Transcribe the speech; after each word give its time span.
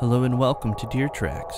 Hello 0.00 0.22
and 0.22 0.38
welcome 0.38 0.76
to 0.76 0.86
Deer 0.86 1.08
Tracks. 1.08 1.56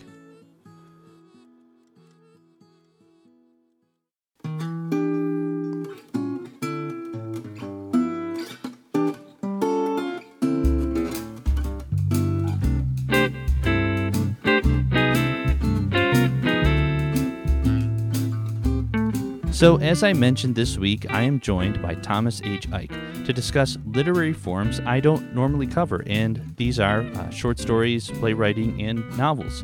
So, 19.61 19.77
as 19.77 20.03
I 20.03 20.15
mentioned 20.15 20.55
this 20.55 20.79
week, 20.79 21.05
I 21.13 21.21
am 21.21 21.39
joined 21.39 21.83
by 21.83 21.95
Thomas 21.97 22.41
H. 22.43 22.67
Iak 22.71 23.27
to 23.27 23.33
discuss 23.35 23.77
literary 23.85 24.33
forms 24.33 24.81
I 24.87 25.01
don't 25.01 25.35
normally 25.35 25.67
cover, 25.67 26.03
and 26.07 26.55
these 26.57 26.81
are 26.81 27.03
uh, 27.03 27.29
short 27.29 27.59
stories, 27.59 28.11
playwriting, 28.11 28.81
and 28.81 29.05
novels. 29.19 29.63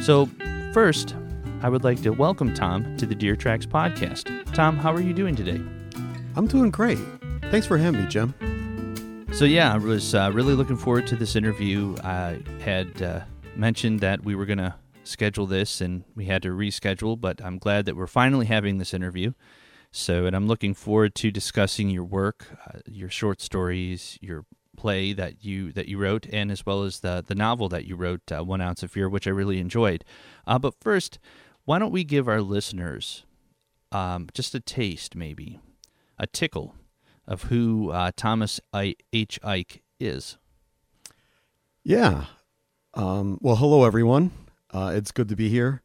So, 0.00 0.28
first, 0.72 1.16
I 1.60 1.68
would 1.68 1.82
like 1.82 2.00
to 2.02 2.10
welcome 2.10 2.54
Tom 2.54 2.96
to 2.98 3.04
the 3.04 3.16
Deer 3.16 3.34
Tracks 3.34 3.66
podcast. 3.66 4.54
Tom, 4.54 4.76
how 4.76 4.92
are 4.92 5.00
you 5.00 5.12
doing 5.12 5.34
today? 5.34 5.60
I'm 6.36 6.46
doing 6.46 6.70
great. 6.70 7.00
Thanks 7.50 7.66
for 7.66 7.76
having 7.76 8.02
me, 8.02 8.06
Jim. 8.06 9.26
So, 9.32 9.44
yeah, 9.44 9.74
I 9.74 9.78
was 9.78 10.14
uh, 10.14 10.30
really 10.32 10.54
looking 10.54 10.76
forward 10.76 11.08
to 11.08 11.16
this 11.16 11.34
interview. 11.34 11.96
I 12.04 12.38
had 12.60 13.02
uh, 13.02 13.22
mentioned 13.56 13.98
that 14.02 14.22
we 14.22 14.36
were 14.36 14.46
going 14.46 14.58
to 14.58 14.72
schedule 15.04 15.46
this 15.46 15.80
and 15.80 16.04
we 16.14 16.26
had 16.26 16.42
to 16.42 16.50
reschedule, 16.50 17.20
but 17.20 17.42
I'm 17.44 17.58
glad 17.58 17.86
that 17.86 17.96
we're 17.96 18.06
finally 18.06 18.46
having 18.46 18.78
this 18.78 18.94
interview. 18.94 19.32
So, 19.90 20.24
and 20.26 20.34
I'm 20.34 20.46
looking 20.48 20.72
forward 20.74 21.14
to 21.16 21.30
discussing 21.30 21.90
your 21.90 22.04
work, 22.04 22.46
uh, 22.66 22.78
your 22.86 23.10
short 23.10 23.40
stories, 23.40 24.18
your 24.22 24.46
play 24.74 25.12
that 25.12 25.44
you 25.44 25.70
that 25.72 25.86
you 25.86 25.98
wrote, 25.98 26.26
and 26.32 26.50
as 26.50 26.64
well 26.64 26.82
as 26.82 27.00
the 27.00 27.22
the 27.26 27.34
novel 27.34 27.68
that 27.68 27.84
you 27.84 27.94
wrote, 27.94 28.32
uh, 28.32 28.42
One 28.42 28.62
Ounce 28.62 28.82
of 28.82 28.90
Fear, 28.90 29.10
which 29.10 29.26
I 29.26 29.30
really 29.30 29.58
enjoyed. 29.58 30.02
Uh, 30.46 30.58
but 30.58 30.74
first, 30.80 31.18
why 31.66 31.78
don't 31.78 31.92
we 31.92 32.04
give 32.04 32.26
our 32.26 32.40
listeners 32.40 33.24
um, 33.92 34.28
just 34.32 34.54
a 34.54 34.60
taste, 34.60 35.14
maybe 35.14 35.60
a 36.18 36.26
tickle, 36.26 36.74
of 37.26 37.44
who 37.44 37.90
uh, 37.90 38.12
Thomas 38.16 38.60
I- 38.72 38.96
H. 39.12 39.38
Iak 39.44 39.80
is? 40.00 40.38
Yeah. 41.84 42.24
Um, 42.94 43.38
well, 43.42 43.56
hello, 43.56 43.84
everyone. 43.84 44.30
Uh, 44.72 44.92
it's 44.94 45.12
good 45.12 45.28
to 45.28 45.36
be 45.36 45.48
here. 45.48 45.82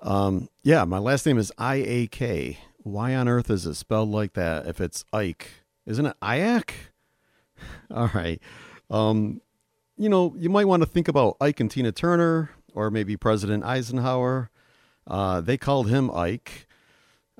Um, 0.00 0.48
yeah, 0.62 0.84
my 0.84 0.98
last 0.98 1.26
name 1.26 1.38
is 1.38 1.52
I 1.58 1.76
A 1.76 2.06
K. 2.06 2.58
Why 2.78 3.14
on 3.14 3.28
earth 3.28 3.50
is 3.50 3.66
it 3.66 3.74
spelled 3.74 4.08
like 4.10 4.34
that 4.34 4.66
if 4.66 4.80
it's 4.80 5.04
Ike? 5.12 5.50
Isn't 5.86 6.06
it 6.06 6.16
Iac? 6.22 6.70
All 7.90 8.10
right. 8.14 8.40
Um, 8.90 9.40
you 9.96 10.08
know, 10.08 10.34
you 10.38 10.48
might 10.48 10.66
want 10.66 10.82
to 10.82 10.88
think 10.88 11.08
about 11.08 11.36
Ike 11.40 11.60
and 11.60 11.70
Tina 11.70 11.92
Turner 11.92 12.50
or 12.74 12.90
maybe 12.90 13.16
President 13.16 13.64
Eisenhower. 13.64 14.50
Uh, 15.06 15.40
they 15.40 15.56
called 15.56 15.88
him 15.88 16.10
Ike. 16.10 16.66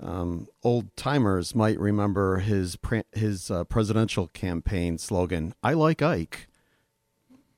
Um, 0.01 0.49
old 0.63 0.95
timers 0.97 1.55
might 1.55 1.79
remember 1.79 2.39
his 2.39 2.77
pre- 2.77 3.05
his 3.13 3.51
uh, 3.51 3.65
presidential 3.65 4.29
campaign 4.29 4.97
slogan, 4.99 5.55
"I 5.63 5.73
like 5.75 6.03
Ike." 6.03 6.49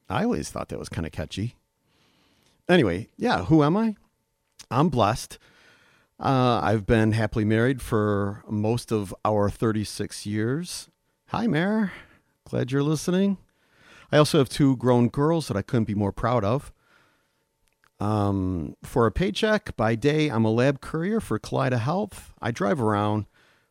I 0.08 0.24
always 0.24 0.50
thought 0.50 0.68
that 0.68 0.78
was 0.78 0.88
kind 0.88 1.06
of 1.06 1.12
catchy. 1.12 1.56
Anyway, 2.70 3.08
yeah, 3.16 3.46
who 3.46 3.64
am 3.64 3.76
I? 3.76 3.96
I'm 4.70 4.90
blessed. 4.90 5.38
Uh, 6.20 6.60
I've 6.62 6.86
been 6.86 7.10
happily 7.12 7.44
married 7.44 7.82
for 7.82 8.44
most 8.48 8.92
of 8.92 9.12
our 9.24 9.50
36 9.50 10.24
years. 10.24 10.88
Hi, 11.30 11.48
Mare. 11.48 11.92
Glad 12.48 12.70
you're 12.70 12.84
listening. 12.84 13.38
I 14.12 14.18
also 14.18 14.38
have 14.38 14.48
two 14.48 14.76
grown 14.76 15.08
girls 15.08 15.48
that 15.48 15.56
I 15.56 15.62
couldn't 15.62 15.86
be 15.86 15.96
more 15.96 16.12
proud 16.12 16.44
of. 16.44 16.72
Um, 17.98 18.76
for 18.84 19.04
a 19.04 19.10
paycheck, 19.10 19.76
by 19.76 19.96
day, 19.96 20.28
I'm 20.28 20.44
a 20.44 20.50
lab 20.52 20.80
courier 20.80 21.20
for 21.20 21.40
Kaleida 21.40 21.80
Health. 21.80 22.32
I 22.40 22.52
drive 22.52 22.80
around, 22.80 23.26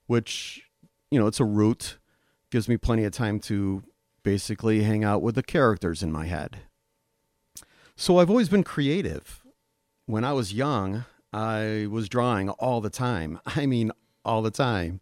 which, 0.08 0.62
you 1.10 1.18
know, 1.18 1.28
it's 1.28 1.40
a 1.40 1.46
route, 1.46 2.00
gives 2.52 2.68
me 2.68 2.76
plenty 2.76 3.06
of 3.06 3.14
time 3.14 3.40
to 3.42 3.82
basically 4.24 4.84
hang 4.84 5.06
out 5.06 5.22
with 5.22 5.36
the 5.36 5.44
characters 5.44 6.04
in 6.04 6.12
my 6.12 6.26
head. 6.26 6.58
So 8.02 8.18
I've 8.20 8.30
always 8.30 8.48
been 8.48 8.64
creative. 8.64 9.44
When 10.06 10.24
I 10.24 10.32
was 10.32 10.54
young, 10.54 11.04
I 11.34 11.86
was 11.92 12.08
drawing 12.08 12.50
all 12.52 12.80
the 12.80 12.90
time. 12.90 13.42
I 13.46 13.66
mean, 13.66 13.92
all 14.24 14.42
the 14.42 14.50
time. 14.50 15.02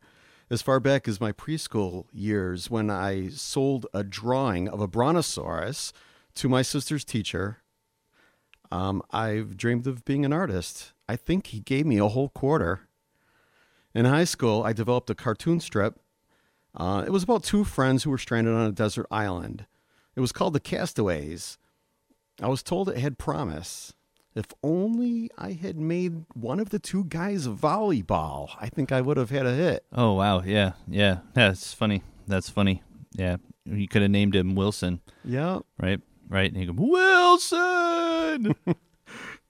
As 0.49 0.63
far 0.63 0.79
back 0.79 1.07
as 1.07 1.21
my 1.21 1.31
preschool 1.31 2.05
years, 2.11 2.71
when 2.71 2.89
I 2.89 3.27
sold 3.27 3.85
a 3.93 4.03
drawing 4.03 4.67
of 4.67 4.81
a 4.81 4.87
brontosaurus 4.87 5.93
to 6.33 6.49
my 6.49 6.63
sister's 6.63 7.05
teacher, 7.05 7.59
um, 8.71 9.03
I've 9.11 9.57
dreamed 9.57 9.85
of 9.85 10.03
being 10.03 10.25
an 10.25 10.33
artist. 10.33 10.93
I 11.07 11.17
think 11.17 11.47
he 11.47 11.59
gave 11.59 11.85
me 11.85 11.99
a 11.99 12.07
whole 12.07 12.29
quarter. 12.29 12.87
In 13.93 14.05
high 14.05 14.23
school, 14.23 14.63
I 14.63 14.73
developed 14.73 15.11
a 15.11 15.15
cartoon 15.15 15.59
strip. 15.59 15.99
Uh, 16.75 17.03
it 17.05 17.11
was 17.11 17.21
about 17.21 17.43
two 17.43 17.63
friends 17.63 18.01
who 18.01 18.09
were 18.09 18.17
stranded 18.17 18.55
on 18.55 18.65
a 18.65 18.71
desert 18.71 19.05
island. 19.11 19.67
It 20.15 20.19
was 20.19 20.31
called 20.31 20.53
The 20.53 20.59
Castaways. 20.59 21.59
I 22.41 22.47
was 22.47 22.61
told 22.63 22.89
it 22.89 22.97
had 22.97 23.17
promise. 23.17 23.93
If 24.35 24.45
only 24.61 25.31
I 25.37 25.53
had 25.53 25.77
made 25.77 26.25
one 26.33 26.59
of 26.59 26.69
the 26.69 26.77
two 26.77 27.05
guys 27.05 27.47
volleyball, 27.47 28.49
I 28.61 28.69
think 28.69 28.91
I 28.91 29.01
would 29.01 29.17
have 29.17 29.31
had 29.31 29.47
a 29.47 29.53
hit. 29.53 29.83
Oh 29.91 30.13
wow, 30.13 30.41
yeah, 30.43 30.73
yeah, 30.87 31.19
that's 31.33 31.73
funny. 31.73 32.03
That's 32.27 32.47
funny. 32.49 32.83
Yeah, 33.13 33.37
you 33.65 33.87
could 33.87 34.03
have 34.03 34.11
named 34.11 34.35
him 34.35 34.53
Wilson. 34.53 35.01
Yeah, 35.25 35.59
right, 35.81 35.99
right. 36.29 36.51
And 36.51 36.61
you 36.61 36.71
go 36.71 36.73
Wilson. 36.77 38.53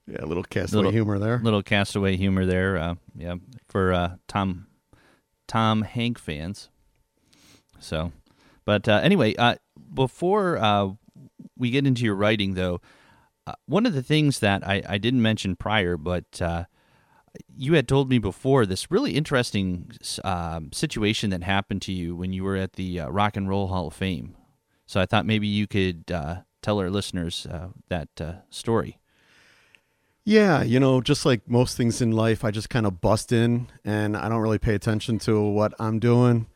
yeah, 0.08 0.20
a 0.20 0.26
little 0.26 0.44
castaway 0.44 0.78
Little- 0.78 0.92
humor 0.92 1.20
there. 1.20 1.40
Little 1.44 1.64
castaway 1.64 2.16
humor 2.16 2.46
there. 2.46 2.78
Uh, 2.78 2.96
yeah, 3.14 3.36
for 3.68 3.92
uh, 3.92 4.16
Tom 4.30 4.68
Tom 5.50 5.82
Hank 5.82 6.18
fans. 6.18 6.70
So, 7.80 8.12
But 8.66 8.88
uh, 8.88 9.02
anyway, 9.04 9.36
uh, 9.36 9.56
before 9.94 10.58
uh, 10.58 10.90
we 11.58 11.70
get 11.70 11.88
into 11.88 12.04
your 12.04 12.16
writing, 12.16 12.54
though, 12.54 12.82
uh, 13.46 13.54
one 13.66 13.86
of 13.86 13.94
the 13.94 14.04
things 14.04 14.40
that 14.40 14.68
I, 14.68 14.84
I 14.88 14.98
didn't 14.98 15.22
mention 15.22 15.56
prior, 15.56 15.98
but 15.98 16.42
uh, 16.42 16.66
you 17.56 17.74
had 17.74 17.88
told 17.88 18.10
me 18.10 18.20
before 18.20 18.66
this 18.66 18.92
really 18.92 19.14
interesting 19.14 19.92
um, 20.24 20.72
situation 20.74 21.30
that 21.30 21.44
happened 21.44 21.82
to 21.84 21.92
you 21.92 22.16
when 22.16 22.34
you 22.34 22.44
were 22.44 22.58
at 22.58 22.74
the 22.74 23.00
uh, 23.00 23.10
Rock 23.10 23.38
and 23.38 23.48
Roll 23.48 23.68
Hall 23.68 23.88
of 23.88 23.94
Fame. 23.94 24.36
So 24.86 25.00
I 25.00 25.06
thought 25.06 25.26
maybe 25.26 25.48
you 25.48 25.68
could 25.68 26.08
tell 26.08 26.80
our 26.80 26.90
listeners 26.90 27.46
that 27.90 28.44
story. 28.50 29.00
Yeah, 30.28 30.62
you 30.62 30.78
know, 30.82 31.00
just 31.00 31.26
like 31.26 31.50
most 31.50 31.78
things 31.78 32.02
in 32.02 32.12
life, 32.12 32.44
I 32.44 32.52
just 32.52 32.70
kind 32.70 32.86
of 32.86 33.00
bust 33.00 33.32
in 33.32 33.68
and 33.86 34.18
I 34.18 34.28
don't 34.28 34.42
really 34.42 34.60
pay 34.60 34.76
attention 34.76 35.20
to 35.20 35.42
what 35.42 35.74
I'm 35.80 36.00
doing 36.00 36.48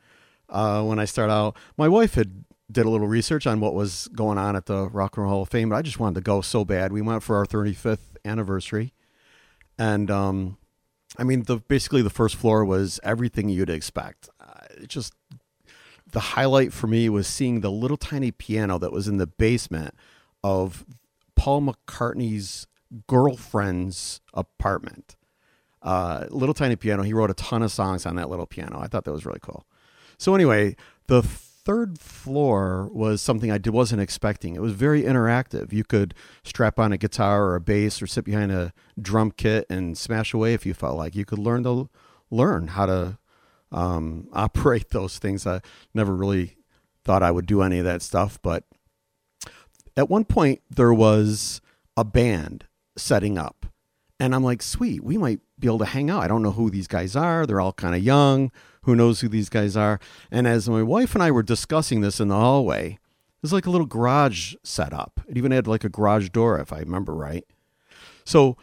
uh, 0.49 0.83
when 0.83 0.99
I 0.99 1.05
start 1.05 1.29
out. 1.29 1.55
My 1.77 1.87
wife 1.87 2.15
had 2.15 2.43
did 2.71 2.85
a 2.85 2.89
little 2.89 3.07
research 3.07 3.45
on 3.45 3.59
what 3.59 3.73
was 3.73 4.07
going 4.09 4.37
on 4.37 4.55
at 4.55 4.65
the 4.65 4.87
Rock 4.89 5.17
and 5.17 5.23
Roll 5.23 5.33
Hall 5.33 5.41
of 5.43 5.49
Fame, 5.49 5.69
but 5.69 5.75
I 5.75 5.81
just 5.81 5.99
wanted 5.99 6.15
to 6.15 6.21
go 6.21 6.41
so 6.41 6.63
bad. 6.63 6.93
We 6.93 7.01
went 7.01 7.23
for 7.23 7.35
our 7.35 7.45
35th 7.45 8.15
anniversary, 8.23 8.93
and 9.77 10.09
um, 10.09 10.57
I 11.17 11.23
mean, 11.23 11.43
the 11.43 11.57
basically 11.57 12.01
the 12.01 12.09
first 12.09 12.35
floor 12.35 12.63
was 12.63 12.99
everything 13.03 13.49
you'd 13.49 13.69
expect. 13.69 14.29
Uh, 14.39 14.65
it 14.81 14.87
just 14.87 15.13
the 16.11 16.19
highlight 16.19 16.73
for 16.73 16.87
me 16.87 17.09
was 17.09 17.27
seeing 17.27 17.61
the 17.61 17.71
little 17.71 17.97
tiny 17.97 18.31
piano 18.31 18.77
that 18.77 18.91
was 18.91 19.07
in 19.07 19.17
the 19.17 19.27
basement 19.27 19.95
of 20.43 20.85
Paul 21.35 21.61
McCartney's 21.61 22.67
girlfriend's 23.07 24.21
apartment. 24.33 25.15
Uh, 25.81 26.25
little 26.29 26.53
tiny 26.53 26.75
piano. 26.75 27.03
He 27.03 27.13
wrote 27.13 27.31
a 27.31 27.35
ton 27.35 27.63
of 27.63 27.71
songs 27.71 28.05
on 28.05 28.15
that 28.15 28.29
little 28.29 28.45
piano. 28.45 28.79
I 28.79 28.87
thought 28.87 29.05
that 29.05 29.11
was 29.11 29.25
really 29.25 29.39
cool. 29.41 29.65
So 30.17 30.35
anyway, 30.35 30.75
the 31.07 31.23
third 31.71 31.99
floor 31.99 32.89
was 32.91 33.21
something 33.21 33.49
I 33.49 33.57
wasn't 33.67 34.01
expecting. 34.01 34.55
It 34.55 34.61
was 34.61 34.73
very 34.73 35.03
interactive. 35.03 35.71
You 35.71 35.85
could 35.85 36.13
strap 36.43 36.77
on 36.77 36.91
a 36.91 36.97
guitar 36.97 37.45
or 37.45 37.55
a 37.55 37.61
bass 37.61 38.01
or 38.01 38.07
sit 38.07 38.25
behind 38.25 38.51
a 38.51 38.73
drum 39.01 39.31
kit 39.31 39.67
and 39.69 39.97
smash 39.97 40.33
away 40.33 40.53
if 40.53 40.65
you 40.65 40.73
felt 40.73 40.97
like. 40.97 41.15
You 41.15 41.23
could 41.23 41.39
learn 41.39 41.63
to 41.63 41.89
learn 42.29 42.67
how 42.67 42.87
to 42.87 43.17
um, 43.71 44.27
operate 44.33 44.89
those 44.89 45.17
things. 45.17 45.47
I 45.47 45.61
never 45.93 46.13
really 46.13 46.57
thought 47.05 47.23
I 47.23 47.31
would 47.31 47.45
do 47.45 47.61
any 47.61 47.79
of 47.79 47.85
that 47.85 48.01
stuff, 48.01 48.37
but 48.41 48.65
at 49.95 50.09
one 50.09 50.25
point 50.25 50.61
there 50.69 50.93
was 50.93 51.61
a 51.95 52.03
band 52.03 52.65
setting 52.97 53.37
up. 53.37 53.65
And 54.19 54.35
I'm 54.35 54.43
like, 54.43 54.61
sweet, 54.61 55.05
we 55.05 55.17
might 55.17 55.39
be 55.57 55.67
able 55.67 55.79
to 55.79 55.85
hang 55.85 56.09
out. 56.09 56.21
I 56.21 56.27
don't 56.27 56.43
know 56.43 56.51
who 56.51 56.69
these 56.69 56.87
guys 56.87 57.15
are. 57.15 57.45
They're 57.45 57.61
all 57.61 57.71
kind 57.71 57.95
of 57.95 58.03
young. 58.03 58.51
Who 58.83 58.95
knows 58.95 59.21
who 59.21 59.27
these 59.27 59.49
guys 59.49 59.77
are? 59.77 59.99
And 60.31 60.47
as 60.47 60.69
my 60.69 60.83
wife 60.83 61.13
and 61.13 61.23
I 61.23 61.31
were 61.31 61.43
discussing 61.43 62.01
this 62.01 62.19
in 62.19 62.29
the 62.29 62.35
hallway, 62.35 62.97
there's 63.41 63.53
like 63.53 63.65
a 63.65 63.69
little 63.69 63.87
garage 63.87 64.55
set 64.63 64.93
up. 64.93 65.21
It 65.27 65.37
even 65.37 65.51
had 65.51 65.67
like 65.67 65.83
a 65.83 65.89
garage 65.89 66.29
door, 66.29 66.59
if 66.59 66.71
I 66.73 66.79
remember 66.79 67.13
right. 67.13 67.45
So 68.23 68.57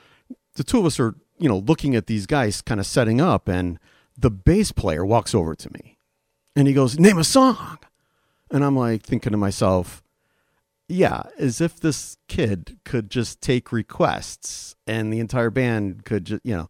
the 0.54 0.64
two 0.64 0.78
of 0.78 0.86
us 0.86 0.98
are, 1.00 1.14
you 1.38 1.48
know, 1.48 1.58
looking 1.58 1.94
at 1.94 2.06
these 2.06 2.26
guys 2.26 2.62
kind 2.62 2.80
of 2.80 2.86
setting 2.86 3.20
up, 3.20 3.48
and 3.48 3.78
the 4.16 4.30
bass 4.30 4.72
player 4.72 5.04
walks 5.04 5.34
over 5.34 5.54
to 5.54 5.72
me 5.72 5.98
and 6.56 6.66
he 6.66 6.74
goes, 6.74 6.98
Name 6.98 7.18
a 7.18 7.24
song. 7.24 7.78
And 8.50 8.64
I'm 8.64 8.76
like 8.76 9.02
thinking 9.02 9.32
to 9.32 9.38
myself, 9.38 10.02
yeah, 10.88 11.24
as 11.38 11.60
if 11.60 11.78
this 11.78 12.16
kid 12.28 12.78
could 12.84 13.10
just 13.10 13.40
take 13.40 13.72
requests 13.72 14.74
and 14.86 15.12
the 15.12 15.20
entire 15.20 15.50
band 15.50 16.04
could 16.04 16.24
just, 16.24 16.44
you 16.44 16.56
know. 16.56 16.68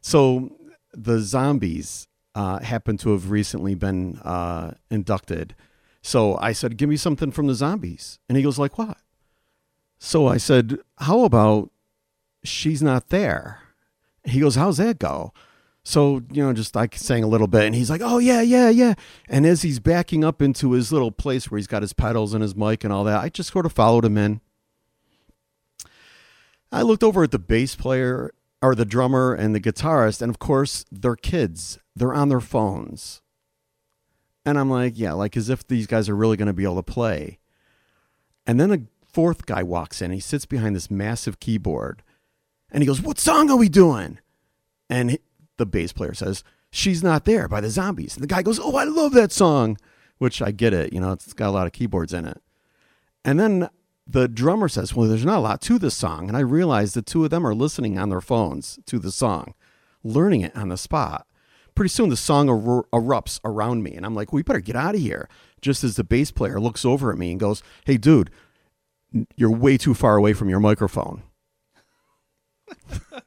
So 0.00 0.56
the 0.92 1.20
zombies 1.20 2.08
uh, 2.34 2.60
happen 2.60 2.96
to 2.98 3.10
have 3.10 3.30
recently 3.30 3.74
been 3.74 4.18
uh, 4.18 4.72
inducted. 4.90 5.54
So 6.02 6.36
I 6.38 6.52
said, 6.52 6.76
Give 6.76 6.88
me 6.88 6.96
something 6.96 7.30
from 7.30 7.46
the 7.46 7.54
zombies. 7.54 8.18
And 8.28 8.36
he 8.36 8.42
goes, 8.42 8.58
Like 8.58 8.78
what? 8.78 8.98
So 9.98 10.26
I 10.26 10.36
said, 10.36 10.78
How 10.98 11.24
about 11.24 11.70
She's 12.44 12.82
Not 12.82 13.08
There? 13.08 13.60
He 14.24 14.40
goes, 14.40 14.54
How's 14.54 14.78
that 14.78 14.98
go? 14.98 15.32
So, 15.82 16.22
you 16.30 16.42
know, 16.44 16.52
just 16.52 16.74
like 16.74 16.94
saying 16.94 17.24
a 17.24 17.28
little 17.28 17.46
bit, 17.46 17.64
and 17.64 17.74
he's 17.74 17.88
like, 17.88 18.02
oh, 18.04 18.18
yeah, 18.18 18.42
yeah, 18.42 18.68
yeah. 18.68 18.94
And 19.28 19.46
as 19.46 19.62
he's 19.62 19.80
backing 19.80 20.22
up 20.22 20.42
into 20.42 20.72
his 20.72 20.92
little 20.92 21.10
place 21.10 21.50
where 21.50 21.56
he's 21.56 21.66
got 21.66 21.82
his 21.82 21.94
pedals 21.94 22.34
and 22.34 22.42
his 22.42 22.54
mic 22.54 22.84
and 22.84 22.92
all 22.92 23.04
that, 23.04 23.20
I 23.20 23.30
just 23.30 23.50
sort 23.50 23.64
of 23.66 23.72
followed 23.72 24.04
him 24.04 24.18
in. 24.18 24.40
I 26.70 26.82
looked 26.82 27.02
over 27.02 27.24
at 27.24 27.30
the 27.30 27.38
bass 27.38 27.74
player 27.74 28.30
or 28.62 28.74
the 28.74 28.84
drummer 28.84 29.32
and 29.32 29.54
the 29.54 29.60
guitarist, 29.60 30.20
and 30.20 30.30
of 30.30 30.38
course, 30.38 30.84
they're 30.90 31.16
kids. 31.16 31.78
They're 31.96 32.14
on 32.14 32.28
their 32.28 32.40
phones. 32.40 33.22
And 34.44 34.58
I'm 34.58 34.70
like, 34.70 34.94
yeah, 34.96 35.12
like 35.12 35.36
as 35.36 35.48
if 35.48 35.66
these 35.66 35.86
guys 35.86 36.08
are 36.08 36.16
really 36.16 36.36
going 36.36 36.46
to 36.46 36.52
be 36.52 36.64
able 36.64 36.76
to 36.76 36.82
play. 36.82 37.38
And 38.46 38.58
then 38.58 38.72
a 38.72 38.80
fourth 39.06 39.46
guy 39.46 39.62
walks 39.62 40.00
in. 40.00 40.10
He 40.10 40.20
sits 40.20 40.46
behind 40.46 40.74
this 40.74 40.90
massive 40.90 41.40
keyboard 41.40 42.02
and 42.70 42.82
he 42.82 42.86
goes, 42.86 43.02
What 43.02 43.18
song 43.18 43.50
are 43.50 43.56
we 43.56 43.68
doing? 43.68 44.18
And 44.88 45.18
the 45.56 45.66
bass 45.66 45.92
player 45.92 46.14
says, 46.14 46.42
She's 46.70 47.02
Not 47.02 47.24
There 47.24 47.48
by 47.48 47.60
the 47.60 47.70
Zombies. 47.70 48.14
And 48.14 48.22
the 48.22 48.28
guy 48.28 48.42
goes, 48.42 48.58
Oh, 48.58 48.76
I 48.76 48.84
love 48.84 49.12
that 49.12 49.32
song, 49.32 49.76
which 50.18 50.40
I 50.40 50.50
get 50.52 50.72
it. 50.72 50.92
You 50.92 51.00
know, 51.00 51.12
it's 51.12 51.32
got 51.32 51.48
a 51.48 51.52
lot 51.52 51.66
of 51.66 51.72
keyboards 51.72 52.12
in 52.12 52.26
it. 52.26 52.40
And 53.24 53.38
then 53.38 53.68
the 54.12 54.28
drummer 54.28 54.68
says, 54.68 54.94
Well, 54.94 55.08
there's 55.08 55.24
not 55.24 55.38
a 55.38 55.40
lot 55.40 55.60
to 55.62 55.78
this 55.78 55.96
song. 55.96 56.28
And 56.28 56.36
I 56.36 56.40
realize 56.40 56.94
the 56.94 57.02
two 57.02 57.24
of 57.24 57.30
them 57.30 57.46
are 57.46 57.54
listening 57.54 57.98
on 57.98 58.08
their 58.08 58.20
phones 58.20 58.78
to 58.86 58.98
the 58.98 59.12
song, 59.12 59.54
learning 60.02 60.40
it 60.40 60.56
on 60.56 60.68
the 60.68 60.76
spot. 60.76 61.26
Pretty 61.74 61.90
soon 61.90 62.08
the 62.08 62.16
song 62.16 62.48
er- 62.48 62.84
erupts 62.92 63.38
around 63.44 63.82
me. 63.84 63.94
And 63.94 64.04
I'm 64.04 64.14
like, 64.14 64.32
We 64.32 64.42
better 64.42 64.60
get 64.60 64.76
out 64.76 64.94
of 64.96 65.00
here. 65.00 65.28
Just 65.60 65.84
as 65.84 65.96
the 65.96 66.04
bass 66.04 66.30
player 66.32 66.58
looks 66.58 66.84
over 66.84 67.12
at 67.12 67.18
me 67.18 67.30
and 67.30 67.38
goes, 67.38 67.62
Hey, 67.84 67.96
dude, 67.96 68.30
you're 69.36 69.50
way 69.50 69.76
too 69.76 69.94
far 69.94 70.16
away 70.16 70.32
from 70.32 70.48
your 70.48 70.60
microphone. 70.60 71.22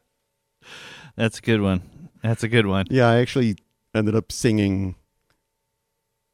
That's 1.16 1.38
a 1.40 1.42
good 1.42 1.62
one. 1.62 2.10
That's 2.22 2.44
a 2.44 2.48
good 2.48 2.66
one. 2.66 2.86
Yeah, 2.90 3.08
I 3.08 3.18
actually 3.18 3.56
ended 3.94 4.16
up 4.16 4.32
singing 4.32 4.96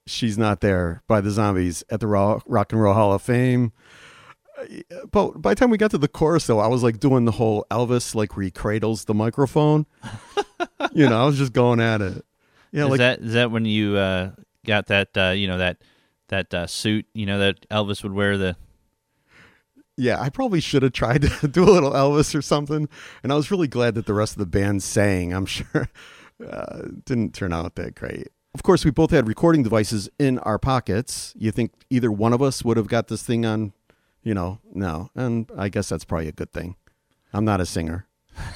She's 0.07 0.37
Not 0.37 0.61
There 0.61 1.03
by 1.07 1.21
the 1.21 1.31
Zombies 1.31 1.83
at 1.89 1.99
the 1.99 2.07
Rock 2.07 2.71
and 2.71 2.81
Roll 2.81 2.93
Hall 2.93 3.13
of 3.13 3.21
Fame. 3.21 3.73
But 5.11 5.41
by 5.41 5.51
the 5.51 5.55
time 5.59 5.69
we 5.69 5.77
got 5.77 5.91
to 5.91 5.97
the 5.97 6.07
chorus, 6.07 6.47
though, 6.47 6.59
I 6.59 6.67
was 6.67 6.83
like 6.83 6.99
doing 6.99 7.25
the 7.25 7.31
whole 7.31 7.65
Elvis, 7.71 8.15
like 8.15 8.35
where 8.35 8.43
he 8.43 8.51
cradles 8.51 9.05
the 9.05 9.13
microphone. 9.13 9.85
you 10.93 11.07
know, 11.07 11.21
I 11.21 11.25
was 11.25 11.37
just 11.37 11.53
going 11.53 11.79
at 11.79 12.01
it. 12.01 12.25
Yeah, 12.71 12.85
is 12.85 12.89
like, 12.89 12.97
that 12.99 13.19
is 13.19 13.33
that 13.33 13.51
when 13.51 13.65
you 13.65 13.97
uh, 13.97 14.31
got 14.65 14.87
that 14.87 15.09
uh, 15.17 15.29
you 15.29 15.47
know 15.47 15.57
that 15.57 15.77
that 16.27 16.53
uh, 16.53 16.67
suit 16.67 17.07
you 17.13 17.25
know 17.25 17.39
that 17.39 17.67
Elvis 17.69 18.03
would 18.03 18.13
wear 18.13 18.37
the 18.37 18.55
yeah, 19.99 20.21
I 20.21 20.29
probably 20.29 20.61
should 20.61 20.83
have 20.83 20.93
tried 20.93 21.23
to 21.23 21.47
do 21.51 21.63
a 21.63 21.71
little 21.71 21.91
Elvis 21.91 22.33
or 22.33 22.41
something. 22.41 22.87
And 23.21 23.33
I 23.33 23.35
was 23.35 23.51
really 23.51 23.67
glad 23.67 23.95
that 23.95 24.05
the 24.05 24.13
rest 24.13 24.33
of 24.33 24.39
the 24.39 24.45
band 24.45 24.81
sang. 24.81 25.33
I'm 25.33 25.45
sure 25.45 25.89
uh, 26.47 26.81
didn't 27.05 27.33
turn 27.33 27.53
out 27.53 27.75
that 27.75 27.95
great. 27.95 28.29
Of 28.55 28.63
course, 28.63 28.83
we 28.83 28.91
both 28.91 29.11
had 29.11 29.27
recording 29.27 29.61
devices 29.61 30.09
in 30.17 30.39
our 30.39 30.57
pockets. 30.57 31.33
You 31.37 31.51
think 31.51 31.73
either 31.89 32.11
one 32.11 32.33
of 32.33 32.41
us 32.41 32.63
would 32.63 32.77
have 32.77 32.87
got 32.87 33.09
this 33.09 33.21
thing 33.21 33.45
on, 33.45 33.73
you 34.23 34.33
know, 34.33 34.59
no. 34.73 35.09
And 35.15 35.49
I 35.57 35.69
guess 35.69 35.89
that's 35.89 36.05
probably 36.05 36.27
a 36.27 36.33
good 36.33 36.51
thing. 36.51 36.75
I'm 37.33 37.45
not 37.45 37.61
a 37.61 37.65
singer. 37.65 38.07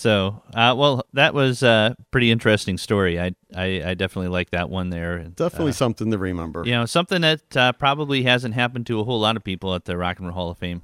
So, 0.00 0.42
uh, 0.54 0.74
well, 0.78 1.04
that 1.12 1.34
was 1.34 1.62
a 1.62 1.94
pretty 2.10 2.30
interesting 2.30 2.78
story. 2.78 3.20
I, 3.20 3.32
I, 3.54 3.82
I 3.84 3.94
definitely 3.94 4.28
like 4.28 4.48
that 4.52 4.70
one 4.70 4.88
there. 4.88 5.18
Definitely 5.24 5.72
uh, 5.72 5.74
something 5.74 6.10
to 6.10 6.16
remember. 6.16 6.62
You 6.64 6.72
know, 6.72 6.86
something 6.86 7.20
that 7.20 7.54
uh, 7.54 7.72
probably 7.72 8.22
hasn't 8.22 8.54
happened 8.54 8.86
to 8.86 8.98
a 8.98 9.04
whole 9.04 9.20
lot 9.20 9.36
of 9.36 9.44
people 9.44 9.74
at 9.74 9.84
the 9.84 9.98
Rock 9.98 10.18
and 10.18 10.28
Roll 10.28 10.34
Hall 10.34 10.50
of 10.52 10.56
Fame. 10.56 10.80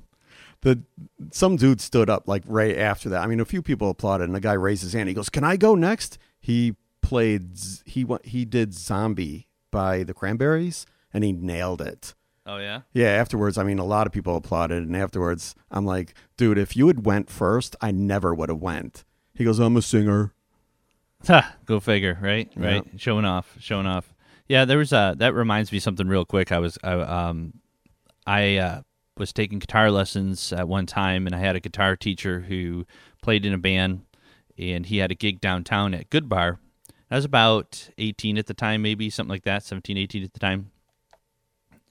The 0.60 0.82
some 1.30 1.56
dude 1.56 1.80
stood 1.80 2.10
up 2.10 2.28
like 2.28 2.42
right 2.46 2.76
after 2.76 3.08
that. 3.08 3.22
I 3.22 3.26
mean, 3.26 3.40
a 3.40 3.46
few 3.46 3.62
people 3.62 3.88
applauded, 3.88 4.24
and 4.24 4.34
the 4.34 4.40
guy 4.40 4.52
raised 4.52 4.82
his 4.82 4.92
hand. 4.92 5.08
He 5.08 5.14
goes, 5.14 5.30
"Can 5.30 5.44
I 5.44 5.56
go 5.56 5.74
next?" 5.74 6.18
He 6.38 6.76
played 7.00 7.58
he 7.86 8.06
he 8.24 8.44
did 8.44 8.74
"Zombie" 8.74 9.48
by 9.70 10.02
the 10.02 10.12
Cranberries, 10.12 10.84
and 11.14 11.24
he 11.24 11.32
nailed 11.32 11.80
it. 11.80 12.14
Oh 12.46 12.58
yeah. 12.58 12.82
Yeah. 12.92 13.08
Afterwards, 13.08 13.58
I 13.58 13.64
mean, 13.64 13.78
a 13.78 13.84
lot 13.84 14.06
of 14.06 14.12
people 14.12 14.36
applauded, 14.36 14.84
and 14.84 14.96
afterwards, 14.96 15.54
I'm 15.70 15.84
like, 15.84 16.14
dude, 16.36 16.58
if 16.58 16.76
you 16.76 16.86
had 16.86 17.04
went 17.04 17.28
first, 17.28 17.74
I 17.80 17.90
never 17.90 18.34
would 18.34 18.48
have 18.48 18.60
went. 18.60 19.04
He 19.34 19.44
goes, 19.44 19.58
I'm 19.58 19.76
a 19.76 19.82
singer. 19.82 20.32
Ha, 21.26 21.56
go 21.64 21.80
figure, 21.80 22.18
right? 22.20 22.50
Right. 22.56 22.84
Yeah. 22.84 22.98
Showing 22.98 23.24
off, 23.24 23.56
showing 23.58 23.86
off. 23.86 24.14
Yeah, 24.48 24.64
there 24.64 24.78
was 24.78 24.92
a 24.92 25.14
that 25.18 25.34
reminds 25.34 25.72
me 25.72 25.80
something 25.80 26.06
real 26.06 26.24
quick. 26.24 26.52
I 26.52 26.58
was 26.58 26.78
I 26.84 26.92
um 26.92 27.54
I 28.26 28.56
uh 28.58 28.82
was 29.16 29.32
taking 29.32 29.58
guitar 29.58 29.90
lessons 29.90 30.52
at 30.52 30.68
one 30.68 30.86
time 30.86 31.26
and 31.26 31.34
I 31.34 31.38
had 31.38 31.56
a 31.56 31.60
guitar 31.60 31.96
teacher 31.96 32.40
who 32.40 32.86
played 33.22 33.46
in 33.46 33.54
a 33.54 33.58
band 33.58 34.02
and 34.58 34.86
he 34.86 34.98
had 34.98 35.10
a 35.10 35.14
gig 35.14 35.40
downtown 35.40 35.94
at 35.94 36.10
Good 36.10 36.28
Bar. 36.28 36.60
I 37.10 37.16
was 37.16 37.24
about 37.24 37.88
18 37.98 38.36
at 38.36 38.46
the 38.46 38.54
time, 38.54 38.82
maybe 38.82 39.10
something 39.10 39.30
like 39.30 39.44
that, 39.44 39.62
17, 39.62 39.96
18 39.96 40.22
at 40.24 40.32
the 40.32 40.38
time. 40.40 40.70